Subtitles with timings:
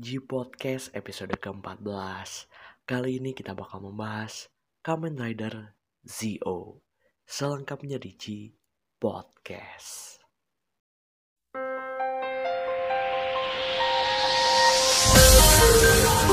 [0.00, 2.48] G Podcast episode ke-14
[2.88, 4.48] Kali ini kita bakal membahas
[4.80, 6.80] Kamen Rider Zio
[7.28, 8.48] Selengkapnya di G
[8.96, 10.24] Podcast.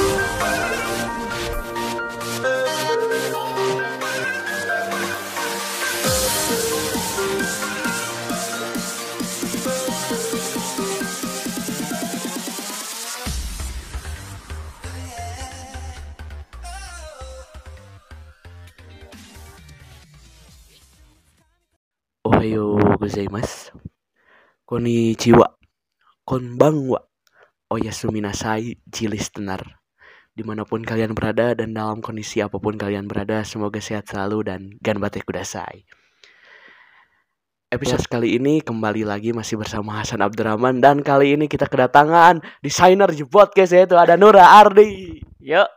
[0.08, 0.97] Ohayo
[23.08, 23.80] gozaimasu.
[24.68, 25.48] Konnichiwa
[26.28, 27.08] Konbanwa.
[27.68, 29.84] Oyasumi nasai Jilis tenar
[30.32, 34.44] Di mana pun kalian berada dan dalam kondisi apa pun kalian berada Semoga sehat selalu
[34.44, 35.88] dan ganbate kudasai.
[37.68, 43.12] Episode kali ini kembali lagi masih bersama Hasan Abdurrahman Dan kali ini kita kedatangan desainer
[43.12, 45.20] di podcast yaitu ada Nura Ardi.
[45.44, 45.70] Yuk,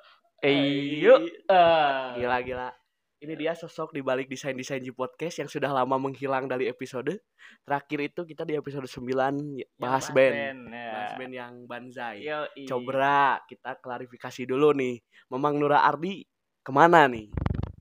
[0.99, 1.21] yuk.
[1.46, 2.15] Ah.
[2.18, 2.80] Gila gila.
[3.21, 7.21] Ini dia sosok di balik desain-desain di podcast yang sudah lama menghilang dari episode.
[7.68, 10.73] Terakhir itu kita di episode 9 Yang bahas band.
[10.73, 10.88] ya.
[10.88, 12.24] Bahas band yang Banzai.
[12.24, 12.65] Yoi.
[12.65, 15.04] Coba kita klarifikasi dulu nih.
[15.29, 16.24] Memang Nura Ardi
[16.65, 17.29] ke mana nih?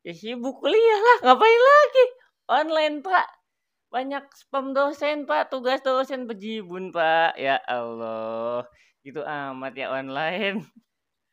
[0.04, 2.06] Ya sibuk kuliah lah, ngapain lagi?
[2.52, 3.28] Online, Pak.
[3.96, 5.56] Banyak spam dosen, Pak.
[5.56, 7.40] Tugas dosen bejibun, Pak.
[7.40, 8.68] Ya Allah.
[9.08, 10.68] Gitu amat ya online.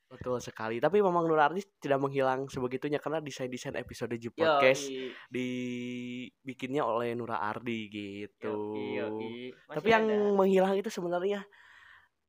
[0.07, 0.79] Betul sekali.
[0.79, 5.11] Tapi memang Nura Ardi tidak menghilang sebegitunya karena desain-desain episode di podcast Yoi.
[5.29, 8.55] dibikinnya oleh Nura Ardi gitu.
[8.79, 9.35] Yoi, yoi.
[9.67, 10.31] Tapi yang ada.
[10.33, 11.43] menghilang itu sebenarnya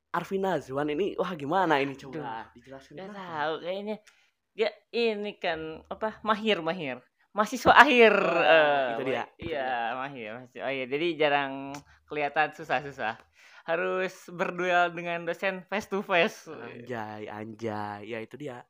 [0.08, 3.28] Arvina Zuan ini wah gimana ini coba dijelaskan Gak kenapa?
[3.28, 3.96] tahu kayaknya
[4.56, 6.96] dia ini kan apa mahir mahir
[7.36, 11.52] mahasiswa akhir Oh, eh, itu dia, iya mahir mahasiswa akhir jadi jarang
[12.08, 13.14] kelihatan susah susah
[13.68, 18.08] harus berduel dengan dosen face to face Anjay, anjay.
[18.08, 18.64] Ya itu dia.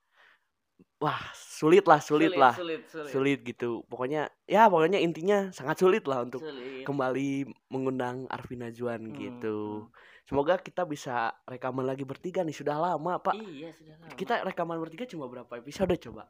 [0.98, 2.50] Wah, sulit lah, sulit, lah.
[2.58, 3.86] sulit sulit, Sulit gitu.
[3.86, 6.82] Pokoknya ya pokoknya intinya sangat sulit lah untuk Sulit.
[6.82, 9.86] kembali mengundang Arvina Juan Hmm, gitu.
[9.86, 9.94] hmm.
[10.26, 12.52] Semoga kita bisa rekaman lagi bertiga nih.
[12.52, 13.38] Sudah lama, Pak.
[13.38, 16.26] iya sudah lama Kita rekaman bertiga cuma berapa episode coba?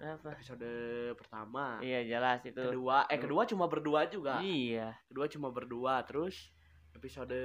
[0.00, 0.34] Berapa?
[0.34, 0.66] Episode
[1.14, 4.40] pertama, iya jelas itu kedua, eh kedua cuma berdua juga.
[4.42, 6.50] iya Kedua cuma berdua, terus
[6.94, 7.38] episode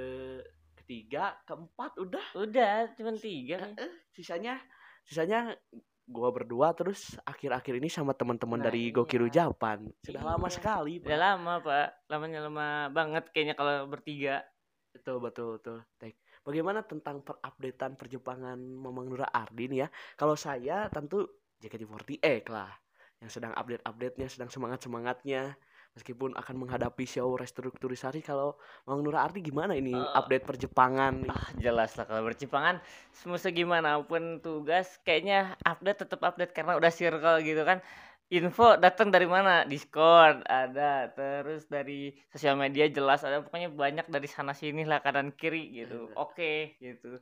[0.74, 2.26] ketiga, keempat udah.
[2.34, 3.72] udah cuma tiga.
[3.76, 4.56] Eh, sisanya
[5.04, 5.56] sisanya
[6.04, 8.94] gua berdua terus akhir-akhir ini sama teman-teman Nah, dari iya.
[8.96, 9.84] Gokiru Japan.
[10.00, 10.56] Sudah lama Iya.
[10.56, 11.04] sekali, Pak.
[11.08, 14.40] udah lama pak lamanya lama banget kayaknya kalau bertiga
[14.88, 15.78] Betul, betul, betul.
[16.00, 16.16] Tek.
[16.42, 19.86] Bagaimana tentang perupdatean perjepangan Mamang Nura Ardin ya?
[20.16, 21.28] Kalau saya tentu
[21.60, 22.72] JKT48 lah.
[23.20, 25.54] Yang sedang update-update-nya, sedang semangat-semangatnya.
[25.98, 28.54] Meskipun akan menghadapi show restrukturisasi kalau
[28.86, 30.14] Mamang Nura Ardi gimana ini Eh.
[30.14, 31.30] update perjepangan nih?
[31.34, 32.78] Ah, jelas lah kalau bercipangan
[33.10, 37.82] semua gimana pun tugas kayaknya update tetap update karena udah circle gitu kan.
[38.30, 39.66] Info datang dari mana?
[39.66, 41.10] Discord ada.
[41.10, 43.42] Terus dari sosial media jelas ada.
[43.42, 46.14] Pokoknya banyak dari sana sini lah kanan kiri gitu.
[46.14, 46.14] Ada.
[46.14, 47.18] oke gitu.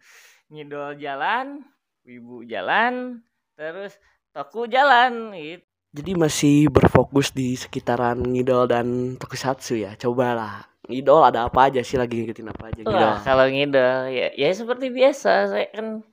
[0.52, 1.64] Ngidol jalan
[2.04, 3.24] wibu jalan
[3.56, 3.96] terus
[4.36, 5.64] toku jalan gitu
[5.96, 9.96] Jadi masih berfokus di sekitaran ngidol dan tokusatsu ya.
[9.96, 10.68] Cobalah.
[10.86, 13.00] Ngidol ada apa aja sih lagi ngikutin apa aja ngidol?
[13.00, 16.04] Wah, kalau ngidol ya ya seperti biasa saya kan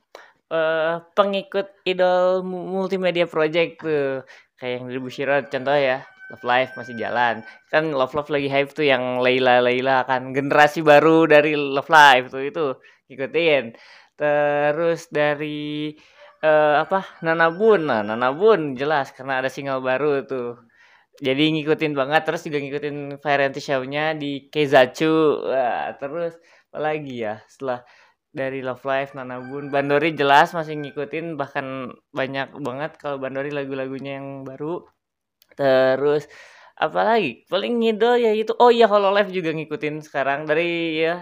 [0.48, 4.24] eh, pengikut idol mu- multimedia project tuh
[4.56, 6.00] kayak yang dari Bushiro contoh ya
[6.32, 10.80] Love Live masih jalan kan Love Love lagi hype tuh yang Layla Layla kan generasi
[10.80, 12.66] baru dari Love Live tuh itu
[13.12, 13.76] ikutin
[14.16, 15.92] terus dari
[16.44, 16.98] eh, apa?
[17.24, 17.80] Nanabun.
[17.88, 20.48] Nah Nanabun jelas karena ada single baru tuh.
[21.26, 26.34] Jadi ngikutin banget terus juga ngikutin variety show-nya di Keizachu Wah, terus
[26.74, 27.86] apalagi ya setelah
[28.34, 29.70] dari Love Live Nanabun.
[29.74, 31.66] Bandori jelas masih ngikutin bahkan
[32.10, 34.82] banyak banget kalau Bandori lagu-lagunya yang baru.
[35.58, 36.26] Terus
[36.74, 40.40] apalagi paling ngidol ya itu oh iya Hololive juga ngikutin sekarang.
[40.50, 41.14] Dari ya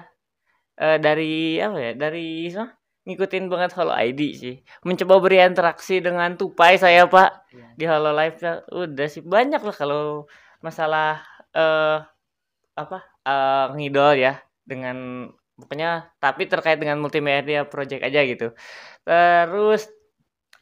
[0.81, 1.93] eh, dari apa ya?
[1.97, 2.73] Dari apa,
[3.03, 4.55] ngikutin banget Holo ID sih.
[4.87, 7.31] Mencoba berinteraksi dengan tupai saya pak.
[7.53, 7.67] Iya.
[7.77, 9.23] di Hololive ya udah sih.
[9.25, 10.05] Banyak lah kalau
[10.63, 11.21] masalah
[11.53, 11.99] eh
[12.79, 14.39] apa eh ngidol ya.
[14.63, 15.29] Dengan
[15.59, 18.55] pokoknya tapi terkait dengan multimedia project aja gitu.
[19.03, 19.91] Terus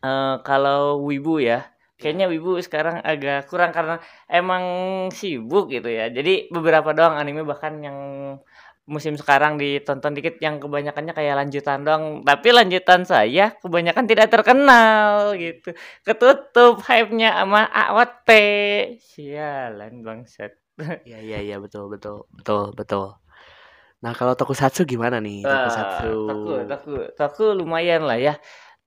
[0.01, 1.69] eh kalau wibu ya
[2.01, 4.65] kayaknya wibu sekarang agak kurang karena emang
[5.13, 6.09] sibuk gitu ya.
[6.09, 7.99] Jadi beberapa doang anime bahkan yang
[8.89, 15.37] musim sekarang ditonton dikit yang kebanyakannya kayak lanjutan doang tapi lanjutan saya kebanyakan tidak terkenal
[15.39, 18.31] gitu ketutup hype-nya sama AOT
[18.99, 20.61] sialan bangsat
[21.05, 23.21] Iya iya iya betul betul betul betul.
[24.01, 25.45] Nah, kalau tokusatsu gimana nih?
[25.45, 26.13] Wah, Tokusatsu.
[26.25, 28.35] Toku, toku, toku lumayan lah ya.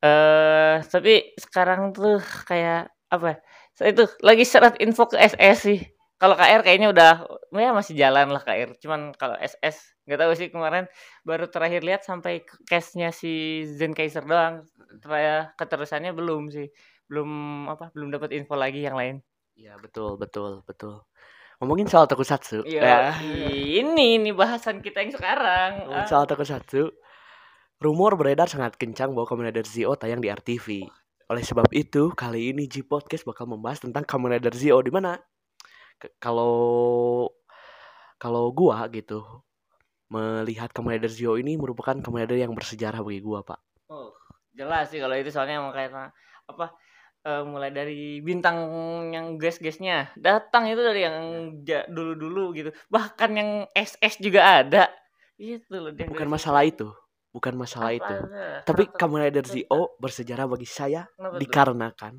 [0.01, 2.17] Eh, tapi sekarang tuh
[2.49, 3.39] kayak apa?
[3.77, 5.79] Saya itu lagi seret info ke SS sih.
[6.23, 7.11] Kalau KR kayaknya udah
[7.51, 8.79] ya masih jalan lah KR.
[8.79, 10.87] Cuman kalau SS nggak tahu sih kemarin
[11.27, 14.63] baru terakhir lihat sampai case-nya si Zen Kaiser doang.
[15.03, 16.71] Terus keterusannya belum sih.
[17.11, 17.27] Belum
[17.67, 17.91] apa?
[17.91, 19.19] Belum dapat info lagi yang lain.
[19.59, 21.03] Iya, betul, betul, betul.
[21.59, 22.63] Ngomongin soal tokusatsu.
[22.71, 23.19] Iya, ya.
[23.83, 25.91] ini ini bahasan kita yang sekarang.
[25.91, 26.87] Ngomongin soal tokusatsu.
[27.83, 30.87] Rumor beredar sangat kencang bahwa Kamen Rider Zio tayang di RTV.
[31.27, 35.19] Oleh sebab itu, kali ini G Podcast bakal membahas tentang Kamen Rider Zio di mana
[36.19, 36.53] kalau
[38.19, 39.23] kalau gua gitu
[40.13, 43.59] melihat Kamen Rider Zio ini merupakan Kamen Rider yang bersejarah bagi gua, Pak.
[43.89, 44.13] Oh,
[44.53, 46.13] jelas sih kalau itu soalnya emang kayak
[46.45, 46.75] apa
[47.23, 48.57] eh, mulai dari bintang
[49.09, 51.17] yang guys-guysnya datang itu dari yang
[51.65, 52.69] ja- dulu-dulu gitu.
[52.91, 54.91] Bahkan yang SS juga ada.
[55.39, 56.93] Itu loh Bukan masalah itu,
[57.33, 58.15] bukan masalah apa itu.
[58.29, 58.61] ada?
[58.61, 62.13] Tapi Kamen Rider Zio bersejarah bagi saya kenapa dikarenakan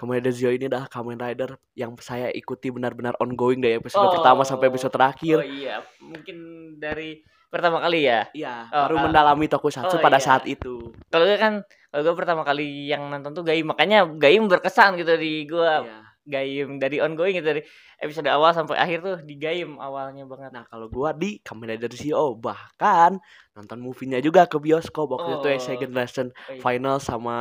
[0.00, 4.16] Kamen Rider Zio ini adalah Kamen Rider yang saya ikuti benar-benar ongoing dari episode Oh.
[4.16, 5.44] pertama sampai episode Oh terakhir.
[5.44, 6.36] iya, mungkin
[6.80, 7.20] dari
[7.52, 8.24] pertama kali ya.
[8.32, 9.02] Iya, Oh, baru ah.
[9.04, 10.24] mendalami tokusatsu Oh, pada iya.
[10.24, 10.88] saat itu.
[11.12, 11.60] Kalau gue kan
[11.92, 15.84] kalau gue pertama kali yang nonton tuh Gaim, makanya Gaim berkesan gitu di gua.
[15.84, 15.98] Iya.
[16.20, 17.62] Gaim dari ongoing gitu dari
[17.98, 20.54] episode awal sampai akhir tuh di Gaim awalnya banget.
[20.54, 23.18] Nah, kalau gua di Kamen Rider Zio bahkan
[23.52, 25.56] nonton movie-nya juga ke bioskop waktu itu Oh.
[25.58, 26.62] Essay Generation Oh, iya.
[26.62, 27.38] Final sama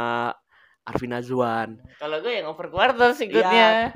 [0.89, 1.69] Arvin Azwan.
[1.97, 3.93] Kalau gue yang over quarter sih ikutnya.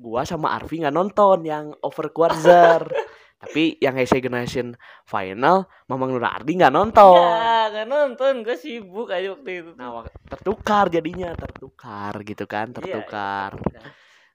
[0.00, 2.88] Gua sama Arvi nggak nonton yang Over Quarter.
[3.40, 4.72] Tapi yang Essay Generation
[5.04, 7.20] Final Mamang Nur Ardi nggak nonton.
[7.20, 8.32] Ya, nggak nonton.
[8.40, 9.70] Gue sibuk aja waktu itu.
[9.76, 13.60] Nah, tertukar jadinya, tertukar gitu kan, Iya, tertukar.
[13.72, 13.80] iya.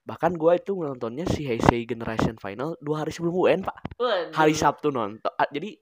[0.06, 3.78] Bahkan gua itu nontonnya si Heisei Generation Final dua hari sebelum UN, Pak.
[3.98, 4.34] Waduh.
[4.38, 5.34] Hari Sabtu nonton.
[5.34, 5.74] ah, jadi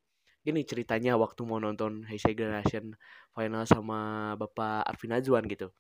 [0.44, 2.92] gini ceritanya waktu mau nonton Heisei Generation
[3.34, 4.00] Final sama
[4.36, 5.74] Bapak Arvin Azwan gitu.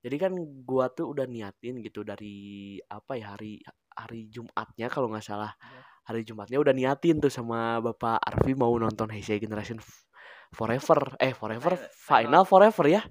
[0.00, 0.32] Jadi kan
[0.62, 3.58] gua tuh udah niatin gitu dari apa ya hari
[3.90, 5.52] hari Jumatnya kalau nggak salah.
[5.56, 5.80] Iya.
[6.06, 9.82] Hari Jumatnya udah niatin tuh sama Bapak Arvi mau nonton Heisei Generation
[10.54, 11.18] Forever.
[11.18, 12.46] Eh, Forever Final.
[12.46, 13.02] Forever ya.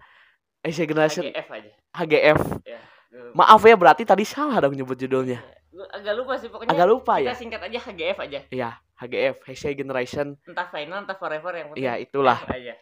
[0.63, 1.71] Heisei Generation HGF aja.
[1.93, 2.41] HGF.
[2.63, 2.79] Ya.
[3.11, 5.43] Gua- Maaf ya berarti tadi salah dong nyebut judulnya.
[5.67, 6.71] Gua agak lupa sih pokoknya.
[6.71, 7.35] Agak lupa kita ya.
[7.35, 8.39] singkat aja HGF aja.
[8.47, 10.39] Iya, HGF Heisei Generation.
[10.47, 11.83] Entah final entah forever yang penting.
[11.83, 12.39] Iya, itulah.
[12.47, 12.73] Aja.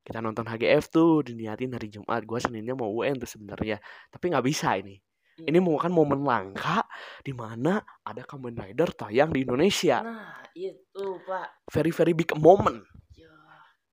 [0.00, 2.24] Kita nonton HGF tuh diniatin hari Jumat.
[2.24, 3.78] Gua Seninnya mau UN tuh sebenarnya.
[4.08, 4.96] Tapi nggak bisa ini.
[5.40, 6.84] Ini merupakan momen langka
[7.24, 10.04] di mana ada Kamen Rider tayang di Indonesia.
[10.04, 11.64] Nah, itu, Pak.
[11.72, 12.84] Very very big moment.
[13.16, 13.32] Ya,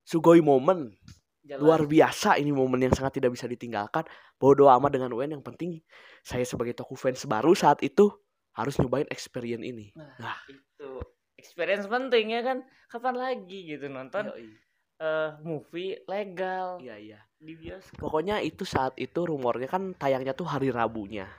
[0.04, 0.92] Sugoi moment.
[1.48, 1.64] jelas.
[1.64, 4.04] Luar biasa ini momen yang sangat tidak bisa ditinggalkan.
[4.36, 5.80] Bodo amat dengan UN yang penting
[6.20, 8.12] saya sebagai Toku fans baru saat itu
[8.52, 9.96] harus nyobain experience ini.
[9.96, 10.38] Nah, Nah.
[10.52, 11.00] itu
[11.40, 12.68] experience penting ya kan.
[12.92, 14.52] Kapan lagi gitu nonton Yoi.
[14.98, 17.20] Eh movie legal Iya iya.
[17.38, 18.02] di bioskop.
[18.02, 21.30] Pokoknya itu saat itu rumornya kan tayangnya tuh hari Rabunya.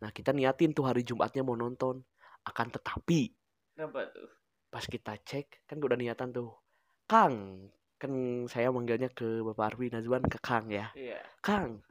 [0.00, 2.00] Nah kita niatin tuh hari Jumatnya mau nonton.
[2.46, 3.34] Akan tetapi
[3.76, 4.30] Kenapa tuh?
[4.70, 6.54] pas kita cek kan udah niatan tuh.
[7.10, 7.66] Kang,
[7.98, 8.12] kan
[8.46, 10.94] saya manggilnya ke Bapak Arwi Nazwan ke Kang ya.
[10.94, 11.18] Iya.
[11.42, 11.82] Kang,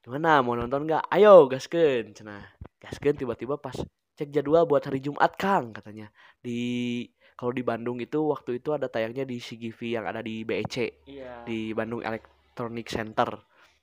[0.00, 1.10] gimana mau nonton nggak?
[1.10, 2.46] Ayo gaskeun, cenah.
[2.78, 3.74] Gaskeun tiba-tiba pas
[4.16, 6.06] cek jadwal buat hari Jumat Kang katanya.
[6.38, 7.02] Di
[7.36, 11.44] kalau di Bandung itu waktu itu ada tayangnya di CGV yang ada di BEC Iya.
[11.44, 13.28] di Bandung Electronic Center.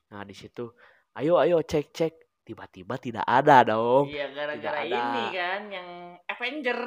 [0.10, 0.74] Nah, di situ
[1.14, 4.10] ayo ayo cek cek tiba-tiba tidak ada dong.
[4.10, 5.90] Iya gara-gara ini kan yang
[6.28, 6.80] Avenger.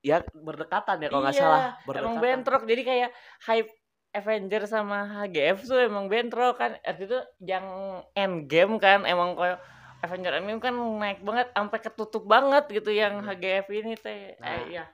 [0.00, 2.20] Ya berdekatan ya kalau nggak Iya, salah, Emang berdekatan.
[2.20, 3.10] bentrok jadi kayak
[3.44, 3.70] hype
[4.10, 6.76] Avenger sama HGF tuh emang bentrok kan.
[6.78, 7.64] Waktu itu yang
[8.12, 9.60] Endgame kan emang kayak
[10.00, 14.34] Avenger Endgame kan naik banget sampai ketutup banget gitu yang HGF ini teh.
[14.40, 14.48] Nah.
[14.56, 14.84] Eh, iya.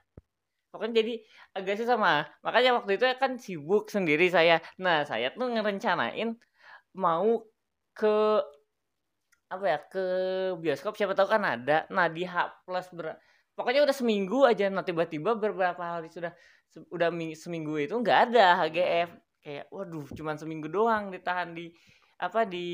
[0.71, 1.15] Pokoknya jadi
[1.57, 2.27] agak sih sama.
[2.45, 4.61] Makanya waktu itu kan sibuk sendiri saya.
[4.83, 6.37] Nah, saya tuh ngerencanain
[6.97, 7.45] mau
[7.97, 8.43] ke
[9.47, 10.05] apa ya ke
[10.59, 10.99] bioskop.
[10.99, 11.87] Siapa tahu kan ada.
[11.91, 13.15] Nah di H plus ber
[13.55, 14.67] pokoknya udah seminggu aja.
[14.69, 16.35] Nah tiba-tiba beberapa hari sudah
[16.67, 21.71] se- udah ming- seminggu itu nggak ada HGF kayak waduh cuman seminggu doang ditahan di
[22.19, 22.67] apa di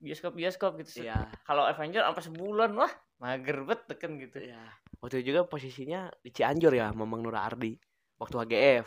[0.00, 1.04] bioskop bioskop gitu.
[1.04, 4.38] Iya, kalau Avenger sampai sebulan wah mager banget teken gitu.
[4.42, 4.62] Iya.
[5.02, 7.74] Waktu itu juga posisinya di Cianjur ya, Mamang Nur Ardi.
[8.16, 8.86] Waktu HGF.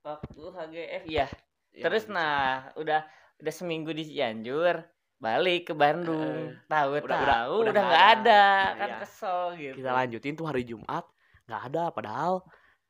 [0.00, 1.28] waktu HGF ya
[1.70, 3.04] Ya, terus di- nah udah
[3.36, 4.80] udah seminggu di Cianjur
[5.20, 8.78] balik ke Bandung Eh, tahu udah- tahu udah- udah udah nggak ada, ada.
[8.80, 8.98] kan Iya.
[9.04, 11.04] kesel gitu kita lanjutin tuh hari Jumat
[11.44, 12.40] nggak ada padahal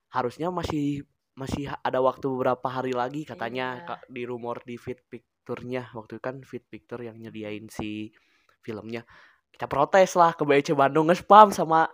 [0.07, 1.03] harusnya masih
[1.35, 3.97] masih ada waktu beberapa hari lagi katanya Iya.
[4.07, 8.15] Di rumor di feed picture-nya waktu itu kan feed picture yang nyediain si
[8.63, 9.03] filmnya
[9.51, 11.91] kita protes lah ke BC Bandung nge-spam sama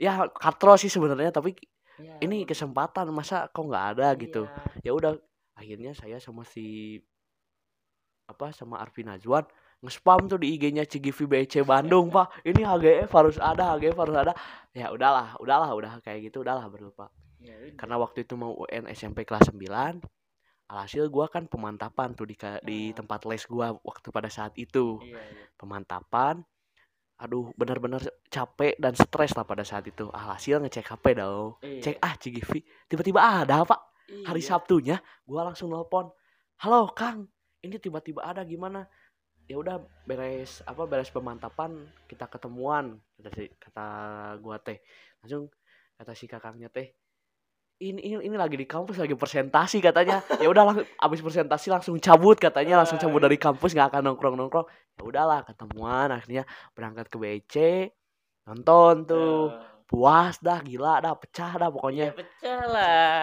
[0.00, 1.54] ya katro sih sebenarnya tapi
[1.94, 4.42] Iya, ini kesempatan masa kok nggak ada gitu.
[4.82, 4.90] Iya.
[4.90, 5.12] ya udah
[5.54, 6.98] akhirnya saya sama si
[8.26, 9.46] apa sama Arvin Najwan
[9.84, 14.32] nge-spam tuh di IG-nya CGV BC Bandung pak ini HGF harus ada HGF harus ada.
[14.74, 17.12] Ya udahlah udahlah udah kayak gitu udahlah berlupa.
[17.38, 20.02] Ya karena waktu itu mau UN SMP kelas 9
[20.64, 22.34] alhasil gua kan pemantapan tuh di
[22.64, 24.98] di tempat les gua waktu pada saat itu.
[25.04, 25.44] Iya, iya.
[25.54, 26.42] pemantapan
[27.14, 30.10] aduh benar-benar capek dan stres lah pada saat itu.
[30.10, 31.58] Alhasil ngecek HP dong.
[31.62, 31.80] Iya.
[31.80, 32.50] cek ah CGV
[32.90, 33.80] tiba-tiba ada pak.
[34.28, 34.48] Hari Iya.
[34.52, 36.12] Sabtunya gua langsung nelpon
[36.60, 37.26] halo Kang
[37.64, 38.84] ini tiba-tiba ada gimana?
[39.44, 43.86] Ya udah beres apa beres pemantapan kita ketemuan kata si kata
[44.40, 44.80] gua teh.
[45.24, 45.48] Langsung
[45.96, 46.92] kata si kakaknya teh
[47.76, 50.22] ini, ini ini lagi di kampus lagi presentasi katanya.
[50.38, 54.36] Ya udah lang- abis presentasi langsung cabut katanya langsung cabut dari kampus nggak akan nongkrong
[54.38, 57.54] nongkrong ya udahlah ketemuan akhirnya berangkat ke BC
[58.44, 59.50] nonton tuh.
[59.50, 63.16] Eh, puas dah gila dah pecah dah ya pokoknya pecah lah.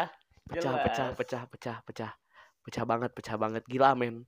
[0.45, 0.83] pecah Jelas.
[0.85, 2.11] pecah pecah pecah pecah.
[2.61, 3.63] Pecah banget pecah banget.
[3.65, 4.27] Gila men.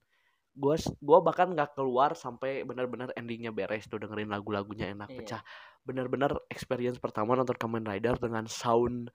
[0.54, 5.18] Gua s- gua bahkan nggak keluar sampai benar-benar endingnya beres tuh dengerin lagu-lagunya enak Iya.
[5.18, 5.40] pecah.
[5.84, 9.10] Benar-benar experience pertama nonton Kamen Rider dengan sound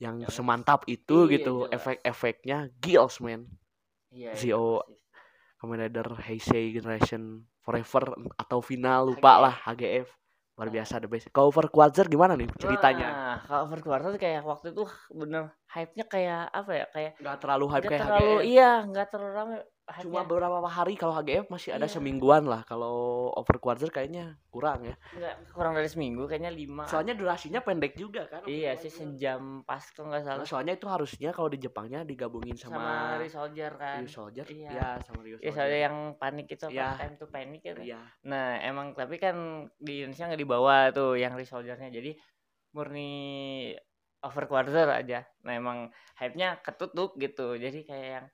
[0.00, 1.76] yang Yang semantap itu iya, gitu jelas.
[1.76, 3.46] efek-efeknya gils men
[4.10, 4.80] Iya, Zio.
[4.80, 4.98] persis.
[5.54, 7.22] Kamen Rider Heisei Generation
[7.60, 8.04] Forever
[8.34, 9.42] atau final lupa HGF.
[9.42, 10.08] lah HGF
[10.50, 10.74] luar Ah.
[10.74, 14.72] biasa the best cover Quasar gimana nih ceritanya Nah, kalau over quarter tuh kayak waktu
[14.72, 16.84] itu bener hype-nya kayak apa ya?
[16.90, 19.54] Kayak nggak terlalu hype nggak kayak terlalu HGF iya, nggak terlalu
[19.90, 21.98] cuma beberapa hari kalau HGF masih ada Iya.
[21.98, 26.86] semingguan lah kalau over quarter kayaknya kurang ya Nggak kurang dari seminggu, kayaknya lima.
[26.86, 30.86] soalnya durasinya pendek juga kan iya sih sejam pas kalau nggak Nah, salah soalnya itu
[30.86, 33.98] harusnya kalau di Jepangnya digabungin sama, sama, Resoldier kan.
[33.98, 34.70] Rio Soldier Iya.
[34.70, 36.66] ya sama Rio Iya, Soldier soalnya yang panik itu?
[36.70, 36.88] Iya.
[36.94, 37.80] Time to panic itu.
[37.82, 39.36] iya Nah, emang tapi kan
[39.76, 41.90] di Indonesia nggak dibawa tuh yang resoldernya.
[41.90, 42.14] Jadi
[42.70, 43.10] murni
[44.22, 45.26] over quarter aja.
[45.42, 45.78] Nah, emang
[46.14, 47.56] hype-nya ketutup gitu.
[47.56, 48.26] Jadi kayak yang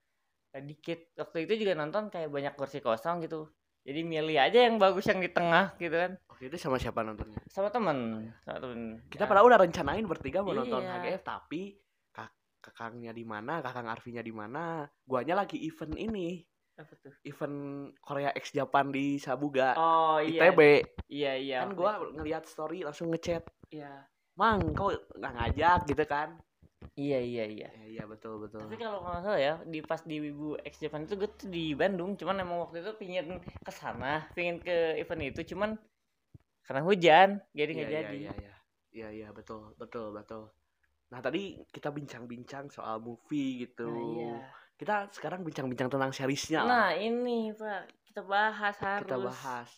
[0.60, 1.12] dikit.
[1.14, 3.50] Waktu itu juga nonton kayak banyak kursi kosong gitu.
[3.82, 6.18] Jadi milih aja yang bagus yang di tengah gitu kan.
[6.26, 8.28] Oke itu sama siapa nontonnya Sama temen.
[8.42, 8.98] Sama temen.
[9.06, 10.98] kita Ya, pada udah rencanain bertiga mau nonton Iya.
[10.98, 11.78] HGF tapi
[12.10, 16.42] kak kakangnya di mana kakang Arvinya di mana guanya lagi event ini
[16.76, 17.14] apa tuh?
[17.22, 17.56] event
[18.02, 20.50] Korea X Japan di Sabuga Oh iya.
[20.50, 20.60] ITB
[21.06, 21.58] Iya iya.
[21.62, 24.02] kan gua ngeliat story langsung ngechat Iya.
[24.34, 26.34] mang kau nggak ngajak gitu kan
[26.96, 27.68] Iya iya iya.
[27.76, 31.04] Eh, iya betul betul Tapi kalau nggak salah ya di pas di Wibu X Japan
[31.04, 35.22] itu gue tuh di Bandung, cuman emang waktu itu pingin ke sana, pingin ke event
[35.28, 35.76] itu, cuman
[36.66, 38.16] karena hujan jadi Iya nggak iya jadi.
[38.18, 38.54] iya iya
[38.96, 40.50] iya iya betul betul betul
[41.06, 44.34] nah tadi kita bincang-bincang soal movie gitu Nah, iya.
[44.74, 46.70] kita sekarang bincang-bincang tentang seriesnya lah.
[46.74, 49.06] Nah ini pak kita bahas harus.
[49.06, 49.70] kita bahas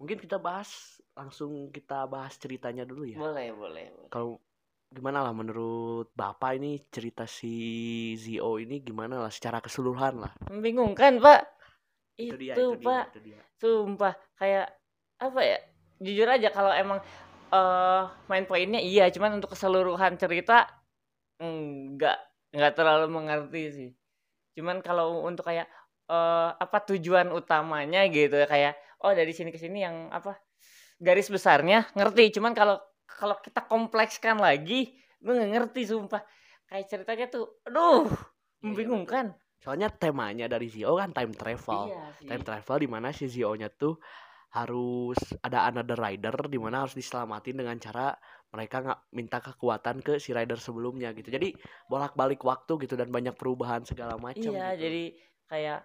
[0.00, 0.70] mungkin kita bahas
[1.12, 3.86] langsung kita bahas ceritanya dulu ya Boleh boleh.
[3.92, 4.08] boleh.
[4.08, 4.40] kalau
[4.90, 7.54] gimana lah menurut bapak ini cerita si
[8.18, 11.46] Zio ini gimana lah secara keseluruhan lah Membingungkan pak.
[12.18, 14.66] Itu, dia pak, itu dia sumpah kayak
[15.22, 15.58] apa ya?
[16.02, 16.98] Jujur aja kalau emang
[17.54, 20.66] eh main poinnya iya, cuman untuk keseluruhan cerita
[21.38, 22.18] enggak
[22.50, 23.90] nggak terlalu mengerti sih.
[24.58, 25.70] Cuman kalau untuk kayak
[26.10, 28.74] eh apa tujuan utamanya gitu ya kayak
[29.06, 30.34] oh dari sini ke sini yang apa
[30.98, 32.34] garis besarnya ngerti.
[32.34, 32.76] Cuman kalau
[33.18, 36.22] kalau kita komplekskan lagi, gue nggak ngerti sumpah.
[36.68, 38.06] Kayak ceritanya tuh, aduh,
[38.62, 39.26] Iya, iya, membingungkan.
[39.62, 42.26] soalnya temanya dari Zio kan time travel Iya sih.
[42.28, 43.94] time travel di mana si Zio-nya tuh
[44.50, 48.06] harus ada another rider di mana harus diselamatin dengan cara
[48.54, 51.28] mereka nggak minta kekuatan ke si rider sebelumnya gitu.
[51.30, 51.54] Jadi
[51.86, 54.82] bolak-balik waktu gitu dan banyak perubahan segala macam Iya, gitu.
[54.86, 55.04] jadi
[55.50, 55.80] kayak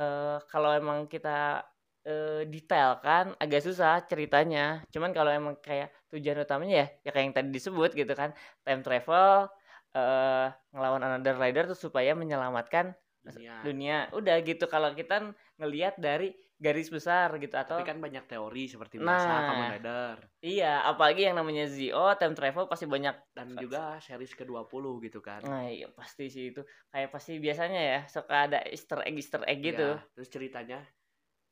[0.00, 1.60] eh kalau emang kita
[2.06, 4.82] eh, detail kan agak susah ceritanya.
[4.94, 8.30] Cuman kalau emang kayak tujuan utamanya ya, ya kayak yang tadi disebut gitu kan,
[8.66, 9.48] time travel
[9.92, 13.56] eh ngelawan another rider tuh supaya menyelamatkan dunia.
[13.60, 13.96] dunia.
[14.16, 16.32] Udah gitu kalau kita ngelihat dari
[16.62, 19.42] garis besar gitu atau Tapi kan banyak teori seperti Nah.
[19.44, 24.98] Kamen Rider iya, apalagi yang namanya Zio time travel pasti banyak dan juga series ke-20
[25.06, 25.42] gitu kan.
[25.42, 26.62] Nah, iya pasti sih itu.
[26.90, 29.86] Kayak pasti biasanya ya suka ada easter egg easter egg gitu.
[29.98, 30.78] Iya, terus ceritanya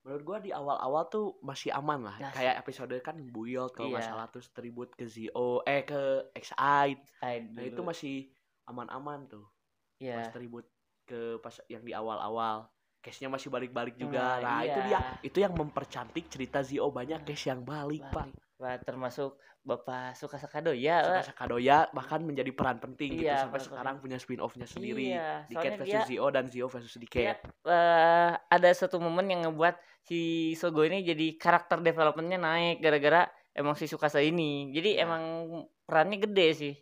[0.01, 2.17] menurut gua di awal-awal tuh masih aman lah.
[2.17, 4.11] Nah, Kayak episode kan Build kalau nggak Iya.
[4.11, 6.97] salah terus tribute ke Zio eh ke XI.
[7.21, 8.17] Kayak Nah, itu masih
[8.65, 9.45] aman-aman tuh.
[10.01, 10.25] Iya.
[10.25, 10.69] Pas tribute
[11.05, 12.65] ke pas yang di awal-awal.
[13.01, 14.41] Case-nya masih balik-balik juga.
[14.41, 14.69] Nah, Nah, iya.
[14.69, 15.01] itu dia.
[15.21, 18.29] Itu yang mempercantik cerita Zio banyak case yang balik, Pak.
[18.61, 21.01] Wah, termasuk Bapak Suka Sakadoya.
[21.01, 21.25] Suka Pak.
[21.33, 25.17] Sakadoya bahkan menjadi peran penting gitu Iya, sampai peran sekarang punya spin-off-nya sendiri.
[25.17, 27.37] Iya, Diket versus dia Zio dan Zio versus dia Diket.
[27.65, 30.21] eh, ada satu momen yang ngebuat si
[30.55, 34.69] Sogo ini jadi karakter developmentnya naik gara-gara emang si Sukasa ini.
[34.71, 35.05] Jadi Iya.
[35.05, 35.23] emang
[35.83, 36.75] perannya gede sih.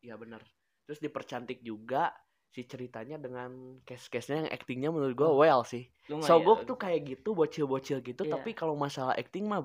[0.00, 0.40] Iya benar.
[0.82, 2.10] terus dipercantik juga
[2.48, 6.26] si ceritanya dengan case-case-nya yang actingnya menurut gua Oh, well sih Lumayan.
[6.26, 8.34] Sogok tuh kayak gitu bocil-bocil gitu Iya.
[8.34, 9.62] tapi kalau masalah acting mah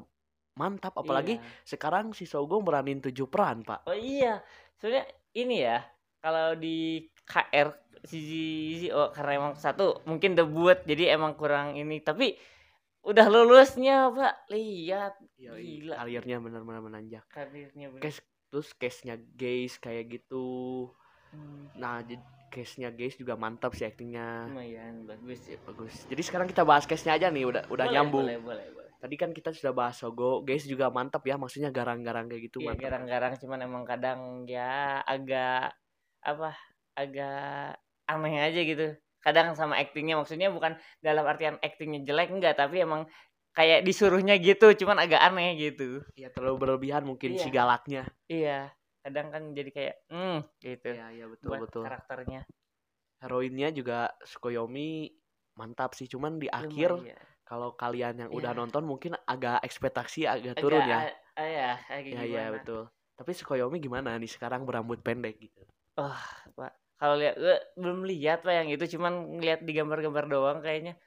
[0.58, 0.98] mantap.
[0.98, 1.46] Apalagi Iya.
[1.64, 3.86] sekarang si Sogok meranin tujuh peran pak.
[3.86, 4.42] Oh iya,
[4.82, 5.06] sebenarnya
[5.38, 5.80] ini ya,
[6.18, 7.70] kalau di KR
[8.04, 8.22] si
[8.90, 12.34] oh karena emang satu mungkin debut jadi emang kurang ini, tapi
[13.06, 15.16] udah lulusnya pak, lihat.
[15.38, 16.02] Yoi, Gila.
[16.02, 17.24] karirnya benar-benar menanjak.
[17.30, 18.02] Karirnya bener.
[18.04, 20.48] case terus case-nya Gaze kayak gitu.
[21.32, 25.40] Hmm, nah jadi case-nya Gaze juga mantap sih actingnya lumayan bagus.
[25.46, 25.60] Ya.
[25.68, 25.96] bagus.
[26.08, 28.24] Jadi sekarang kita bahas case-nya aja nih udah udah Boleh, nyambung.
[28.28, 28.87] Boleh, boleh, boleh.
[29.02, 32.68] Tadi kan kita sudah bahas Sogo Gaze juga mantap ya maksudnya garang-garang kayak gitu Iya,
[32.68, 35.78] mantap garang-garang cuman emang kadang ya agak
[36.26, 36.50] apa?
[36.98, 37.78] Agak
[38.10, 38.86] aneh aja gitu.
[39.22, 40.74] Kadang sama actingnya maksudnya bukan
[41.06, 43.06] dalam artian actingnya jelek enggak, tapi emang
[43.54, 46.02] kayak disuruhnya gitu, cuman agak aneh gitu.
[46.18, 47.42] ya terlalu berlebihan mungkin Iya.
[47.42, 48.60] si galaknya Iya,
[49.06, 50.90] kadang kan jadi kayak hmm gitu.
[50.98, 52.42] ya ya betul buat betul karakternya.
[53.22, 55.14] heroinnya juga Tsukuyomi
[55.58, 57.27] mantap sih cuman di akhir Lumayan.
[57.48, 58.60] Kalau kalian yang udah Iya.
[58.60, 62.56] nonton mungkin agak ekspektasi agak Agak, turun ya a- ah, ya, kayak ya ya gimana.
[62.60, 62.82] betul
[63.16, 65.64] tapi Tsukuyomi gimana nih sekarang berambut pendek gitu
[65.96, 66.76] Pak.
[66.98, 67.38] Kalau lihat
[67.78, 70.98] belum lihat pak yang itu cuman ngeliat di gambar-gambar doang kayaknya.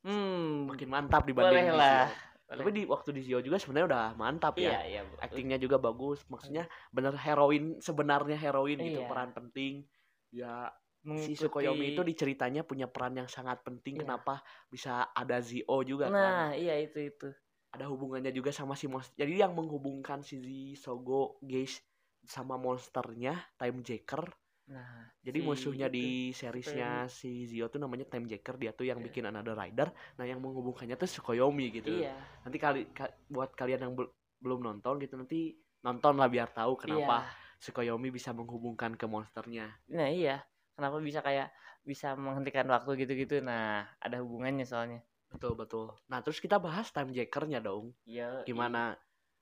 [0.00, 2.08] Hmm, makin mantap dibanding boleh lah.
[2.08, 2.56] Zio.
[2.56, 6.24] tapi di waktu di Zio juga sebenarnya udah mantap iya, ya iya, aktingnya juga bagus
[6.32, 9.08] maksudnya bener heroin sebenarnya heroin gitu Iya.
[9.12, 9.84] peran penting
[10.32, 10.72] ya
[11.16, 14.02] si Tsukuyomi itu di ceritanya punya peran yang sangat penting Iya.
[14.04, 17.28] kenapa bisa ada Zio juga kan Nah, iya itu itu.
[17.70, 19.16] ada hubungannya juga sama si monster.
[19.16, 20.36] Jadi yang menghubungkan si
[20.74, 21.80] Sogo Gaze
[22.24, 24.24] sama monsternya Time Jacker.
[24.68, 28.56] Nah, Jadi si musuhnya itu, di seriesnya si Zio tuh namanya Time Jacker.
[28.56, 29.06] Dia tuh yang Iya.
[29.08, 29.88] bikin Another Rider.
[30.16, 32.04] Nah yang menghubungkannya tuh Tsukuyomi gitu.
[32.04, 32.16] Iya.
[32.44, 36.76] Nanti kali ka- buat kalian yang bel- belum nonton gitu nanti nonton lah biar tahu
[36.76, 37.32] kenapa Iya.
[37.58, 39.66] Tsukuyomi bisa menghubungkan ke monsternya.
[39.88, 40.40] Nah, iya.
[40.78, 41.50] Kenapa bisa kayak
[41.82, 43.42] bisa menghentikan waktu gitu-gitu?
[43.42, 45.02] Nah, ada hubungannya soalnya.
[45.26, 45.90] Betul betul.
[46.06, 47.90] Nah terus kita bahas Time Jackernya dong.
[48.06, 48.46] Iya.
[48.46, 48.94] Gimana?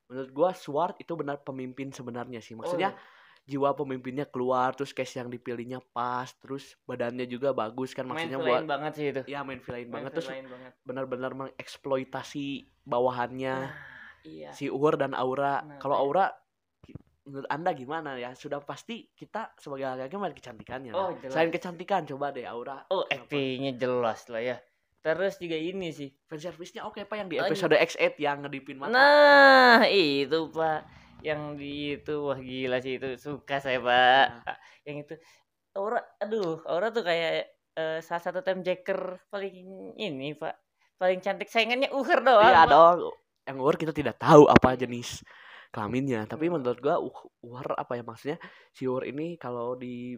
[0.09, 2.57] Menurut gua Sword itu benar pemimpin sebenarnya sih.
[2.57, 2.99] Maksudnya Oh,
[3.46, 8.38] jiwa pemimpinnya keluar terus case yang dipilihnya pas terus badannya juga bagus kan main maksudnya
[8.42, 9.22] villain buat banget sih itu.
[9.31, 10.29] ya main villain Main banget terus
[10.83, 13.75] benar-benar mengeksploitasi bawahannya Nah,
[14.27, 14.51] iya.
[14.51, 16.35] si Uhur dan Aura Nah, kalau Aura
[17.27, 21.31] menurut anda gimana ya sudah pasti kita sebagai laki-laki melihat kecantikannya Oh, jelas.
[21.31, 24.57] selain kecantikan coba deh Aura Oh, actingnya jelas lah ya.
[24.99, 26.11] Terus juga ini sih.
[26.25, 27.49] fanservice-nya oke pak yang di Oh, iya.
[27.49, 30.81] episode X8 yang ngedipin mata Nah, itu Pak.
[31.21, 34.25] Yang di itu wah gila sih itu suka saya, Pak.
[34.43, 34.57] Nah.
[34.83, 35.15] Yang itu
[35.75, 39.55] Aura aduh, Aura tuh kayak eh, salah satu time jacker paling
[39.95, 40.55] ini, Pak.
[40.97, 42.43] Paling cantik saingannya Uher doang.
[42.45, 43.12] iya dong
[43.45, 45.23] yang Uhur kita tidak tahu apa jenis
[45.77, 46.57] kelaminnya tapi Hmm.
[46.57, 48.41] menurut gua uh, Uhur apa ya maksudnya
[48.73, 50.17] si Uhur ini kalau di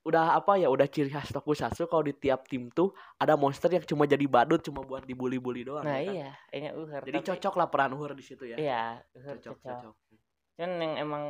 [0.00, 3.82] udah apa ya udah ciri khas tokusatsu kalau di tiap tim tuh ada monster yang
[3.82, 6.14] cuma jadi badut cuma buat dibully-bully doang Nah, ya kan?
[6.14, 7.02] iya, ini Uher.
[7.02, 9.80] jadi tapi- cocok lah peran Uhur di situ ya Iya, Uher cocok cocok.
[9.82, 9.94] cocok
[10.56, 11.24] Cuman yang emang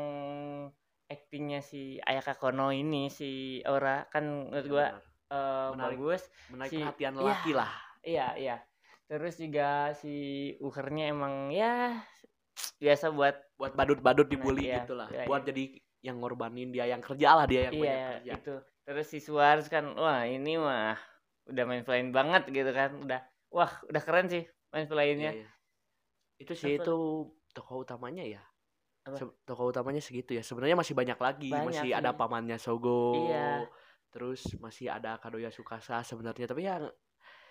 [1.07, 4.87] aktingnya si Ayaka Kono ini si Aura kan menurut Iya, gua
[5.27, 5.97] eh, Menarik.
[5.97, 6.23] bagus.
[6.47, 7.19] menarik si- perhatian iya.
[7.19, 7.73] lelaki lah
[8.07, 8.57] Iya, iya.
[9.09, 10.14] Terus juga si
[10.61, 11.97] Uhernya emang ya
[12.77, 15.49] biasa buat buat badut-badut Nah, dibully iya, gitu lah iya, buat iya.
[15.51, 15.64] jadi
[16.03, 18.55] yang ngorbanin dia yang kerja lah dia yang banyak iya kerja itu.
[18.87, 20.95] Terus si Suarez kan wah ini mah
[21.47, 22.95] udah main flying banget gitu kan.
[22.97, 25.33] Udah wah, udah keren sih main Iya, flyingnya.
[25.35, 25.49] iya.
[26.37, 26.97] itu sih Apa- itu
[27.51, 28.42] tokoh utamanya ya
[29.03, 29.16] Apa?
[29.42, 31.97] Tokoh utamanya segitu ya sebenarnya masih banyak lagi Banyak masih sih.
[31.97, 33.64] ada pamannya Sogo Iya.
[34.12, 36.77] terus masih ada Kadoya Sukasa sebenarnya tapi ya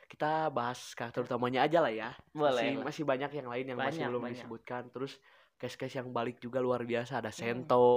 [0.06, 2.70] kita bahas karakter utamanya aja lah ya masih, Boleh.
[2.72, 2.84] lah.
[2.84, 4.34] masih banyak yang lain yang masih Banyak, belum banyak.
[4.36, 5.14] disebutkan terus
[5.56, 7.40] case-case yang balik juga luar biasa ada Hmm.
[7.64, 7.88] Sento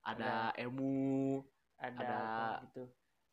[0.00, 1.40] ada Emu
[1.76, 2.18] Ada, ada
[2.62, 2.82] gitu.